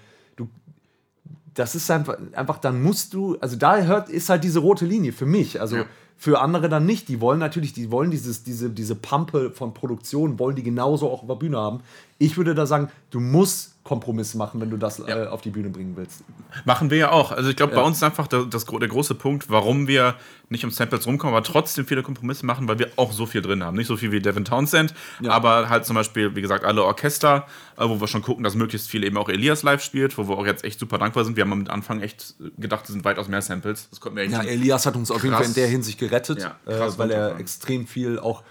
[1.55, 5.13] das ist einfach, einfach, dann musst du, also da hört, ist halt diese rote Linie
[5.13, 5.61] für mich.
[5.61, 5.85] Also Ja.
[6.17, 7.09] für andere dann nicht.
[7.09, 11.27] Die wollen natürlich, die wollen dieses, diese, diese Pampe von Produktion, wollen die genauso auch
[11.27, 11.81] der Bühne haben.
[12.19, 15.69] Ich würde da sagen, du musst Kompromisse machen, wenn du das äh, auf die Bühne
[15.69, 16.25] bringen willst.
[16.65, 17.33] Machen wir ja auch.
[17.33, 17.81] Also ich glaube, Ja.
[17.83, 20.15] bei uns ist einfach der, das, der große Punkt, warum wir
[20.49, 23.63] nicht um Samples rumkommen, aber trotzdem viele Kompromisse machen, weil wir auch so viel drin
[23.63, 23.77] haben.
[23.77, 24.95] Nicht so viel wie Devin Townsend,
[25.29, 28.89] aber halt zum Beispiel, wie gesagt, alle Orchester, äh, wo wir schon gucken, dass möglichst
[28.89, 31.37] viel eben auch Elias live spielt, wo wir auch jetzt echt super dankbar sind.
[31.37, 33.89] Wir haben am Anfang echt gedacht, es sind weitaus mehr Samples.
[33.91, 35.35] Das konnten wir echt Ja, Elias hat uns auf jeden.
[35.37, 38.43] Fall in der Hinsicht gerettet, Ja, äh, weil er extrem viel auch,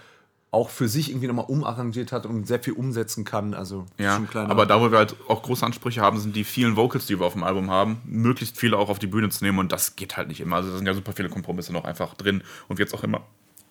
[0.54, 3.54] auch für sich irgendwie nochmal umarrangiert hat und sehr viel umsetzen kann.
[3.54, 7.06] Also Ja, aber da, wo wir halt auch große Ansprüche haben, sind die vielen Vocals,
[7.06, 9.72] die wir auf dem Album haben, möglichst viele auch auf die Bühne zu nehmen und
[9.72, 10.56] das geht halt nicht immer.
[10.56, 13.22] Also da sind ja super viele Kompromisse noch einfach drin und wird es auch immer,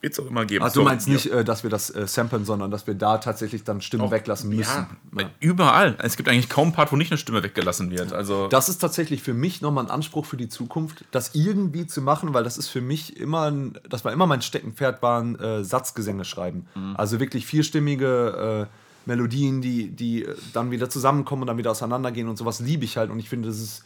[0.04, 0.64] wird's auch immer geben.
[0.64, 1.14] Also du So, meinst ja.
[1.14, 4.49] nicht, äh, dass wir das äh, samplen, sondern dass wir da tatsächlich dann Stimmen weglassen
[4.49, 4.86] müssen.
[5.18, 5.95] Ja, überall.
[5.99, 8.14] Es gibt eigentlich kaum einen Part, wo nicht eine Stimme weggelassen wird.
[8.14, 12.01] Also Das ist tatsächlich für mich nochmal ein Anspruch für die Zukunft, das irgendwie zu
[12.01, 15.64] machen, weil das ist für mich immer, ein, das war immer mein Steckenpferd, waren äh,
[15.64, 16.68] Satzgesänge schreiben.
[16.95, 18.68] Also wirklich vierstimmige
[19.06, 22.97] Melodien, die, die äh, dann wieder zusammenkommen und dann wieder auseinandergehen und sowas liebe ich
[22.97, 23.10] halt.
[23.10, 23.84] Und ich finde, das ist,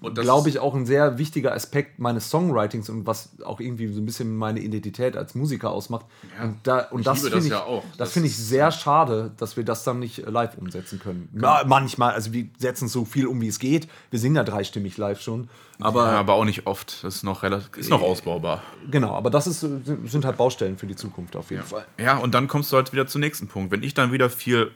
[0.00, 4.00] glaube ist- ich, auch ein sehr wichtiger Aspekt meines Songwritings und was auch irgendwie so
[4.00, 6.06] ein bisschen meine Identität als Musiker ausmacht.
[6.38, 6.44] Ja.
[6.44, 7.84] Und, da, und das finde das ich, ja auch.
[7.90, 11.28] das Das finde ich sehr schade, dass wir das dann nicht äh, live umsetzen können.
[11.40, 13.88] Ja, manchmal, also wir setzen so viel um, wie es geht.
[14.10, 15.48] Wir singen ja dreistimmig live schon.
[15.80, 17.02] Aber ja, aber auch nicht oft.
[17.04, 18.62] Das ist noch relativ, ist noch ausbaubar.
[18.90, 21.84] genau, aber das ist, äh, sind sind halt Baustellen für die Zukunft auf jeden Fall.
[21.98, 23.70] Ja, und dann kommst du halt wieder zum nächsten Punkt.
[23.70, 24.70] Wenn ich dann wieder viel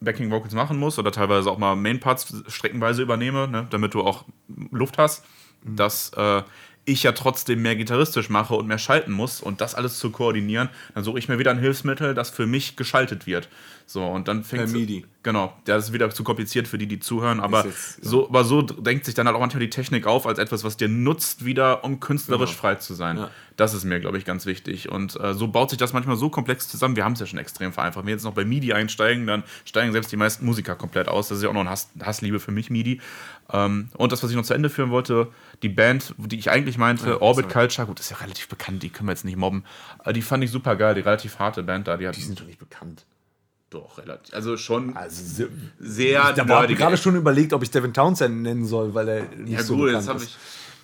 [0.00, 4.02] Backing Vocals machen muss oder teilweise auch mal Main Parts streckenweise übernehme, ne, damit du
[4.02, 4.24] auch
[4.70, 5.24] Luft hast,
[5.64, 6.42] dass äh,
[6.84, 10.70] ich ja trotzdem mehr gitarristisch mache und mehr schalten muss und das alles zu koordinieren,
[10.94, 13.48] dann suche ich mir wieder ein Hilfsmittel, das für mich geschaltet wird.
[13.90, 15.06] So, und dann fängt MIDI.
[15.22, 18.08] Genau, das ist wieder zu kompliziert für die, die zuhören, aber, jetzt, ja.
[18.08, 20.76] so, aber so denkt sich dann halt auch manchmal die Technik auf als etwas, was
[20.76, 22.60] dir nutzt, wieder um künstlerisch Genau.
[22.60, 23.16] frei zu sein.
[23.16, 23.30] Ja.
[23.56, 24.90] Das ist mir, glaube ich, ganz wichtig.
[24.90, 26.96] Und äh, so baut sich das manchmal so komplex zusammen.
[26.96, 28.02] Wir haben es ja schon extrem vereinfacht.
[28.02, 31.28] Wenn wir jetzt noch bei MIDI einsteigen, dann steigen selbst die meisten Musiker komplett aus.
[31.28, 33.00] Das ist ja auch noch eine Hass Hassliebe für mich, MIDI.
[33.50, 35.28] Ähm, und das, was ich noch zu Ende führen wollte,
[35.62, 39.08] die Band, die ich eigentlich meinte, Orbit Culture, gut, ist ja relativ bekannt, die können
[39.08, 39.64] wir jetzt nicht mobben.
[40.04, 41.96] Äh, die fand ich super geil, die relativ harte Band da.
[41.96, 43.06] Die hat Die sind doch nicht bekannt.
[43.70, 44.34] Doch relativ.
[44.34, 45.46] Also schon Also
[45.78, 49.52] sehr, da habe gerade schon überlegt, ob ich Devin Townsend nennen soll, weil er nicht
[49.52, 50.28] Ja, so gut, bekannt jetzt habe ist.
[50.30, 50.36] ich.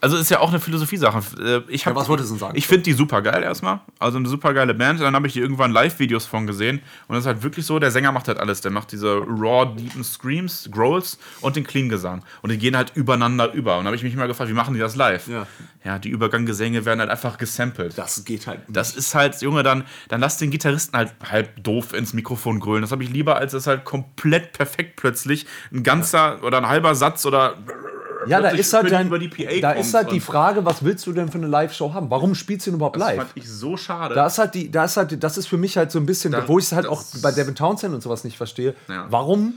[0.05, 1.23] Also ist ja auch eine Philosophie-Sache.
[1.43, 2.57] Äh, Ich hab, Ja, was wolltest du denn sagen?
[2.59, 3.81] Ich finde die super geil erstmal.
[3.99, 5.01] Also eine super geile Band.
[5.01, 6.83] Dann habe ich die irgendwann Live-Videos von gesehen.
[7.09, 8.61] Und das ist halt wirklich so, der Sänger macht halt alles.
[8.61, 12.23] Der macht diese raw, deepen Screams, Growls und den Clean-Gesang.
[12.43, 13.79] Und die gehen halt übereinander über.
[13.79, 15.27] Und da habe ich mich immer gefragt, wie machen die das live?
[15.27, 15.47] Ja.
[15.85, 17.97] ja, die Überganggesänge werden halt einfach gesampelt.
[17.97, 18.77] Das geht halt nicht.
[18.77, 22.83] Das ist halt, Junge, dann, dann lass den Gitarristen halt halb doof ins Mikrofon grölen.
[22.83, 26.95] Das habe ich lieber, als es halt komplett perfekt plötzlich ein ganzer oder ein halber
[26.95, 27.55] Satz oder.
[28.27, 31.07] Ja, da ist halt, dein, über die PA da ist halt die Frage, was willst
[31.07, 32.11] du denn für eine Live-Show haben?
[32.11, 33.17] Warum spielst du denn überhaupt Das live?
[33.19, 34.15] fand ich so schade.
[34.15, 36.33] Da ist halt die, da ist halt, das ist für mich halt so ein bisschen,
[36.33, 38.75] Da- wo ich es halt auch das- bei Devin Townsend und sowas nicht verstehe.
[38.89, 39.07] Ja.
[39.11, 39.55] Warum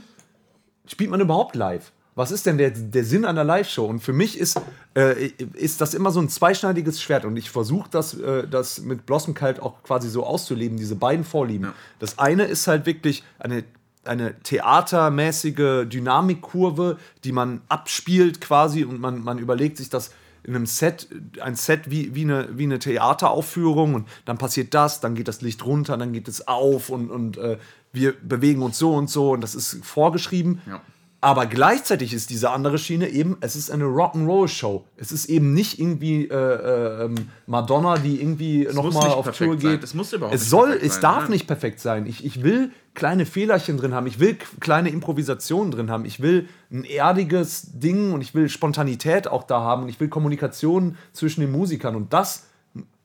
[0.86, 1.92] spielt man überhaupt live?
[2.14, 3.86] Was ist denn der, der Sinn einer Live-Show?
[3.86, 4.60] Und für mich ist,
[4.96, 7.24] äh, ist das immer so ein zweischneidiges Schwert.
[7.24, 11.24] Und ich versuche das, äh, das mit Blossom Cult auch quasi so auszuleben, diese beiden
[11.24, 11.66] Vorlieben.
[11.66, 11.74] Ja.
[12.00, 13.62] Das eine ist halt wirklich eine,
[14.08, 20.10] eine theatermäßige Dynamikkurve, die man abspielt quasi und man, man überlegt sich das
[20.44, 21.08] in einem Set,
[21.40, 25.42] ein Set wie, wie, eine, wie eine Theateraufführung und dann passiert das, dann geht das
[25.42, 27.58] Licht runter, dann geht es auf und, und äh,
[27.92, 30.62] wir bewegen uns so und so und das ist vorgeschrieben.
[30.66, 30.80] Ja.
[31.20, 34.84] Aber gleichzeitig ist diese andere Schiene eben, es ist eine Rock'n'Roll-Show.
[34.96, 37.10] Es ist eben nicht irgendwie äh, äh,
[37.46, 39.58] Madonna, die irgendwie nochmal auf Tour sein.
[39.58, 39.82] geht.
[39.82, 41.30] Es muss überhaupt es nicht soll, perfekt es sein, darf nein.
[41.30, 42.06] nicht perfekt sein.
[42.06, 44.06] Ich, ich will kleine Fehlerchen drin haben.
[44.06, 46.04] Ich will kleine Improvisationen drin haben.
[46.04, 49.82] Ich will ein erdiges Ding und ich will Spontanität auch da haben.
[49.82, 51.96] Und ich will Kommunikation zwischen den Musikern.
[51.96, 52.46] Und das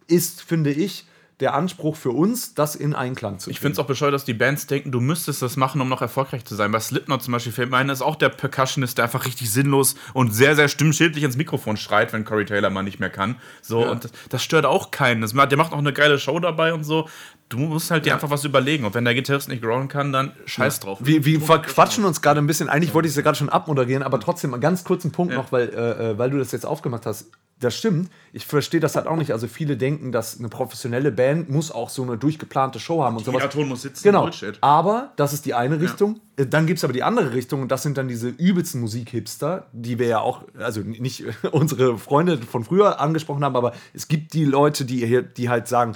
[0.05, 1.07] ist, finde ich,
[1.39, 4.33] der Anspruch für uns, das in Einklang zu Ich finde es auch bescheuert, dass die
[4.33, 6.71] Bands denken, du müsstest das machen, um noch erfolgreich zu sein.
[6.71, 9.95] Bei Slipknot zum Beispiel fällt mir ein, ist auch der Percussionist, der einfach richtig sinnlos
[10.13, 13.35] und sehr, sehr stimmschädlich ins Mikrofon schreit, wenn Corey Taylor mal nicht mehr kann.
[13.61, 15.21] So, und das, das stört auch keinen.
[15.21, 17.09] Das, der macht auch eine geile Show dabei und so.
[17.49, 18.85] Du musst halt dir einfach was überlegen.
[18.85, 20.99] Und wenn der Gitarrist nicht growlen kann, dann scheiß drauf.
[21.01, 22.69] Wir, wir verquatschen uns gerade ein bisschen.
[22.69, 25.51] Eigentlich wollte ich es ja gerade schon abmoderieren, aber trotzdem einen ganz kurzen Punkt noch,
[25.51, 27.27] weil, äh, äh, weil du das jetzt aufgemacht hast.
[27.59, 28.09] Das stimmt.
[28.33, 29.31] Ich verstehe das halt auch nicht.
[29.31, 33.23] Also viele denken, dass eine professionelle Band muss auch so eine durchgeplante Show haben und
[33.23, 33.41] sowas.
[33.41, 34.03] Jeder Ton muss sitzen.
[34.03, 34.23] Genau.
[34.23, 34.57] Bullshit.
[34.61, 36.19] Aber das ist die eine Richtung.
[36.35, 39.67] Äh, Dann gibt es aber die andere Richtung und das sind dann diese übelsten Musikhipster,
[39.71, 44.33] die wir ja auch, also nicht unsere Freunde von früher angesprochen haben, aber es gibt
[44.33, 45.93] die Leute, die, hier, die halt sagen,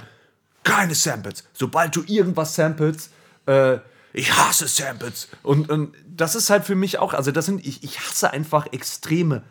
[0.68, 1.44] keine Samples.
[1.54, 3.10] Sobald du irgendwas samples,
[3.46, 3.78] äh,
[4.12, 5.28] ich hasse Samples.
[5.42, 8.66] Und, und das ist halt für mich auch, also das sind, ich, ich hasse einfach
[8.72, 9.42] Extreme,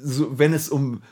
[0.00, 1.02] so, wenn es um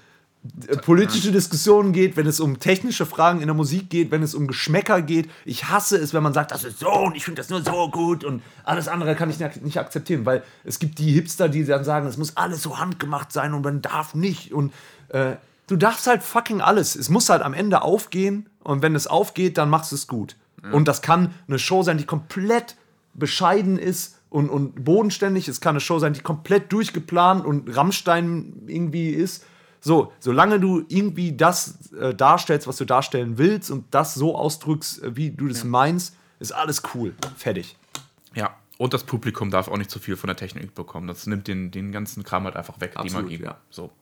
[0.68, 4.35] äh, politische Diskussionen geht, wenn es um technische Fragen in der Musik geht, wenn es
[4.35, 5.30] um Geschmäcker geht.
[5.45, 7.91] Ich hasse es, wenn man sagt, das ist so und ich finde das nur so
[7.91, 11.64] gut und alles andere kann ich nicht nicht akzeptieren, weil es gibt die Hipster, die
[11.64, 14.72] dann sagen, es muss alles so handgemacht sein und man darf nicht und
[15.09, 16.95] äh, du darfst halt fucking alles.
[16.95, 20.37] Es muss halt am Ende aufgehen und wenn es aufgeht, dann machst du es gut.
[20.73, 22.77] Und das kann eine Show sein, die komplett
[23.12, 25.47] bescheiden ist und, und bodenständig.
[25.47, 29.45] Es kann eine Show sein, die komplett durchgeplant und Rammstein irgendwie ist.
[29.81, 35.03] So, solange du irgendwie das äh, darstellst, was du darstellen willst und das so ausdrückst,
[35.03, 37.15] äh, wie du das meinst, ist alles cool.
[37.37, 37.77] Fertig.
[38.35, 38.57] Ja.
[38.79, 41.07] Und das Publikum darf auch nicht zu viel von der Technik bekommen.
[41.07, 43.45] Das nimmt den, den ganzen Kram halt einfach weg, Absolut, die Magie.
[43.45, 43.59] ja.
[43.71, 43.93] So.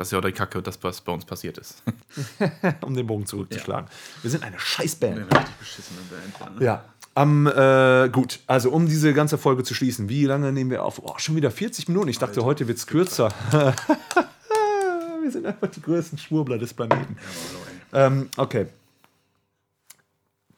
[0.00, 1.82] Das ist ja auch die Kacke, das, was bei uns passiert ist.
[2.80, 3.86] um den Bogen zurückzuschlagen.
[4.22, 5.18] Wir sind eine Scheißband.
[5.18, 6.62] richtig beschissene Band.
[6.62, 6.86] Ja.
[7.14, 11.02] Am, äh, gut, also um diese ganze Folge zu schließen, wie lange nehmen wir auf?
[11.04, 12.08] Oh, schon wieder 40 Minuten.
[12.08, 13.28] Ich dachte, heute wird es kürzer.
[15.22, 17.18] wir sind einfach die größten Schwurbler des Planeten.
[17.92, 18.68] Ähm, okay.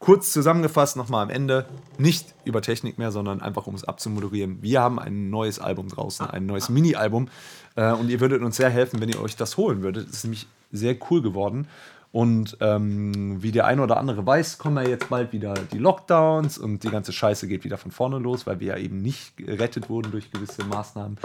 [0.02, 1.64] Kurz zusammengefasst nochmal am Ende,
[1.96, 4.60] nicht über Technik mehr, sondern einfach um es abzumoderieren.
[4.60, 7.28] Wir haben ein neues Album draußen, ein neues Mini-Album
[7.76, 10.08] äh, und ihr würdet uns sehr helfen, wenn ihr euch das holen würdet.
[10.08, 11.68] Es ist nämlich sehr cool geworden.
[12.12, 16.58] Und ähm, wie der eine oder andere weiß, kommen ja jetzt bald wieder die Lockdowns
[16.58, 19.88] und die ganze Scheiße geht wieder von vorne los, weil wir ja eben nicht gerettet
[19.88, 21.16] wurden durch gewisse Maßnahmen.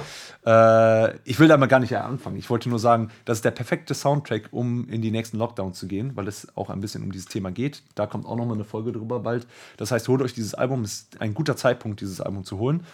[0.45, 2.37] Äh, ich will da mal gar nicht anfangen.
[2.37, 5.87] Ich wollte nur sagen, das ist der perfekte Soundtrack, um in die nächsten Lockdowns zu
[5.87, 7.83] gehen, weil es auch ein bisschen um dieses Thema geht.
[7.95, 9.45] Da kommt auch nochmal eine Folge drüber bald.
[9.75, 10.83] Das heißt, holt euch dieses Album.
[10.83, 12.85] Es ist ein guter Zeitpunkt, dieses Album zu holen.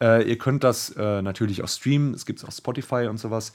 [0.00, 2.14] Äh, ihr könnt das äh, natürlich auch streamen.
[2.14, 3.52] Es gibt es auf Spotify und sowas.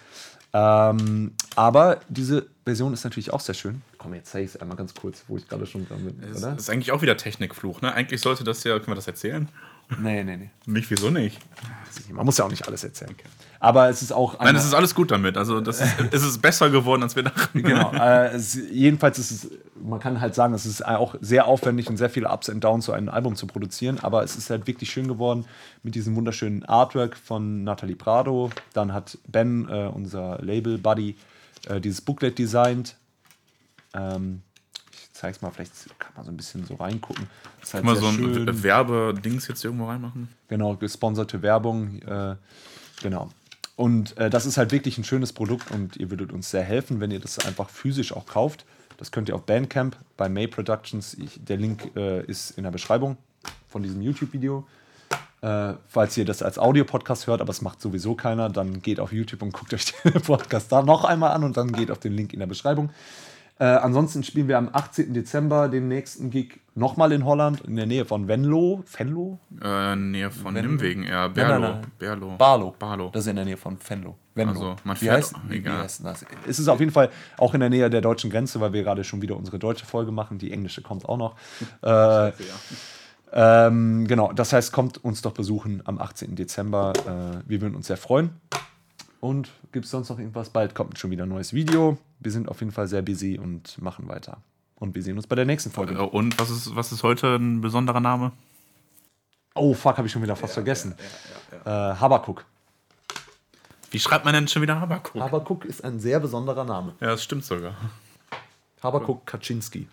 [0.52, 3.82] Ähm, aber diese Version ist natürlich auch sehr schön.
[3.98, 6.44] Komm, jetzt zeige ich es einmal ganz kurz, wo ich gerade schon dran bin, Das
[6.44, 7.94] ist eigentlich auch wieder Technikfluch, ne?
[7.94, 9.48] Eigentlich sollte das ja, können wir das erzählen?
[9.98, 10.50] Nee, nee, nee.
[10.66, 11.40] Nicht, wieso nicht?
[12.12, 13.16] Man muss ja auch nicht alles erzählen.
[13.60, 14.40] Aber es ist auch.
[14.40, 15.36] Nein, es ist alles gut damit.
[15.36, 17.62] Also, das ist, es ist besser geworden, als wir dachten.
[17.62, 17.92] Genau.
[17.92, 21.98] Äh, es, jedenfalls ist es, man kann halt sagen, es ist auch sehr aufwendig und
[21.98, 24.00] sehr viele Ups und Downs, so ein Album zu produzieren.
[24.00, 25.46] Aber es ist halt wirklich schön geworden
[25.84, 28.50] mit diesem wunderschönen Artwork von Nathalie Prado.
[28.74, 31.16] Dann hat Ben, äh, unser Label-Buddy,
[31.68, 32.96] äh, dieses Booklet designt.
[33.94, 34.44] Ähm,
[35.20, 37.28] zeige es mal, vielleicht kann man so ein bisschen so reingucken.
[37.62, 40.30] Ist halt Kann man so ein Werbedings jetzt irgendwo reinmachen?
[40.48, 42.02] Genau, gesponserte Werbung.
[42.02, 42.36] Äh,
[43.02, 43.30] genau.
[43.76, 47.00] Und äh, das ist halt wirklich ein schönes Produkt und ihr würdet uns sehr helfen,
[47.00, 48.66] wenn ihr das einfach physisch auch kauft.
[48.98, 51.14] Das könnt ihr auf Bandcamp bei May Productions.
[51.16, 53.18] Ich, der Link äh, ist in der Beschreibung
[53.68, 54.66] von diesem YouTube-Video.
[55.42, 59.14] Äh, falls ihr das als Audio-Podcast hört, aber es macht sowieso keiner, dann geht auf
[59.14, 62.14] YouTube und guckt euch den Podcast da noch einmal an und dann geht auf den
[62.14, 62.90] Link in der Beschreibung.
[63.62, 65.14] Äh, ansonsten spielen wir am 18.
[65.14, 68.86] Dezember den nächsten Gig nochmal in Holland, in der Nähe von Venlo.
[68.98, 69.38] Venlo?
[69.62, 71.24] Äh, Nähe von Wenn- Nimwegen, ja.
[71.28, 71.60] Nein, Berlo.
[71.60, 71.92] nein, nein.
[72.00, 72.36] Berlo.
[72.38, 72.76] Barlo.
[72.80, 73.10] Barlo.
[73.12, 74.16] Das ist in der Nähe von Venlo.
[74.34, 74.52] Venlo.
[74.54, 75.80] Also, man wie fährt- heißt, wie, wie egal.
[75.80, 76.26] heißt denn das?
[76.48, 79.04] Es ist auf jeden Fall auch in der Nähe der deutschen Grenze, weil wir gerade
[79.04, 80.38] schon wieder unsere deutsche Folge machen.
[80.38, 81.36] Die englische kommt auch noch.
[81.82, 82.32] Äh,
[83.32, 86.36] ähm, genau, das heißt, kommt uns doch besuchen am 18.
[86.36, 86.94] Dezember.
[86.96, 88.32] Äh, wir würden uns sehr freuen.
[89.20, 90.50] Und gibt es sonst noch irgendwas?
[90.50, 91.98] Bald kommt schon wieder ein neues Video.
[92.20, 94.38] Wir sind auf jeden Fall sehr busy und machen weiter.
[94.76, 95.96] Und wir sehen uns bei der nächsten Folge.
[95.96, 98.32] Äh, Und was ist, was ist heute ein besonderer Name?
[99.56, 100.96] Oh, fuck, habe ich schon wieder fast vergessen.
[101.66, 102.46] Äh, Habakuk.
[103.92, 105.22] Wie schreibt man denn schon wieder Habakuk?
[105.22, 106.94] Habakuk ist ein sehr besonderer Name.
[107.02, 107.74] Ja, das stimmt sogar.
[108.82, 109.88] Habakuk Kaczynski.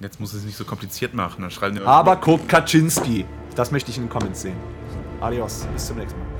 [0.00, 1.42] Jetzt muss es nicht so kompliziert machen.
[1.42, 3.26] Dann schreiben Habakuk Kaczynski.
[3.56, 4.56] Das möchte ich in den Comments sehen.
[5.20, 6.33] Adios, bis zum nächsten Mal.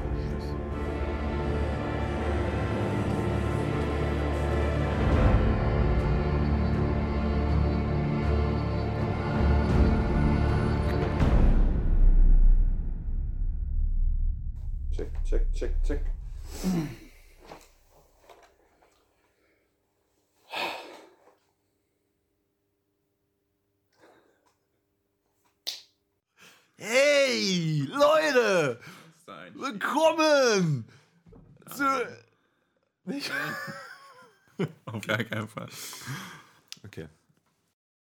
[35.16, 35.68] Gar keinen Fall.
[36.84, 37.08] okay.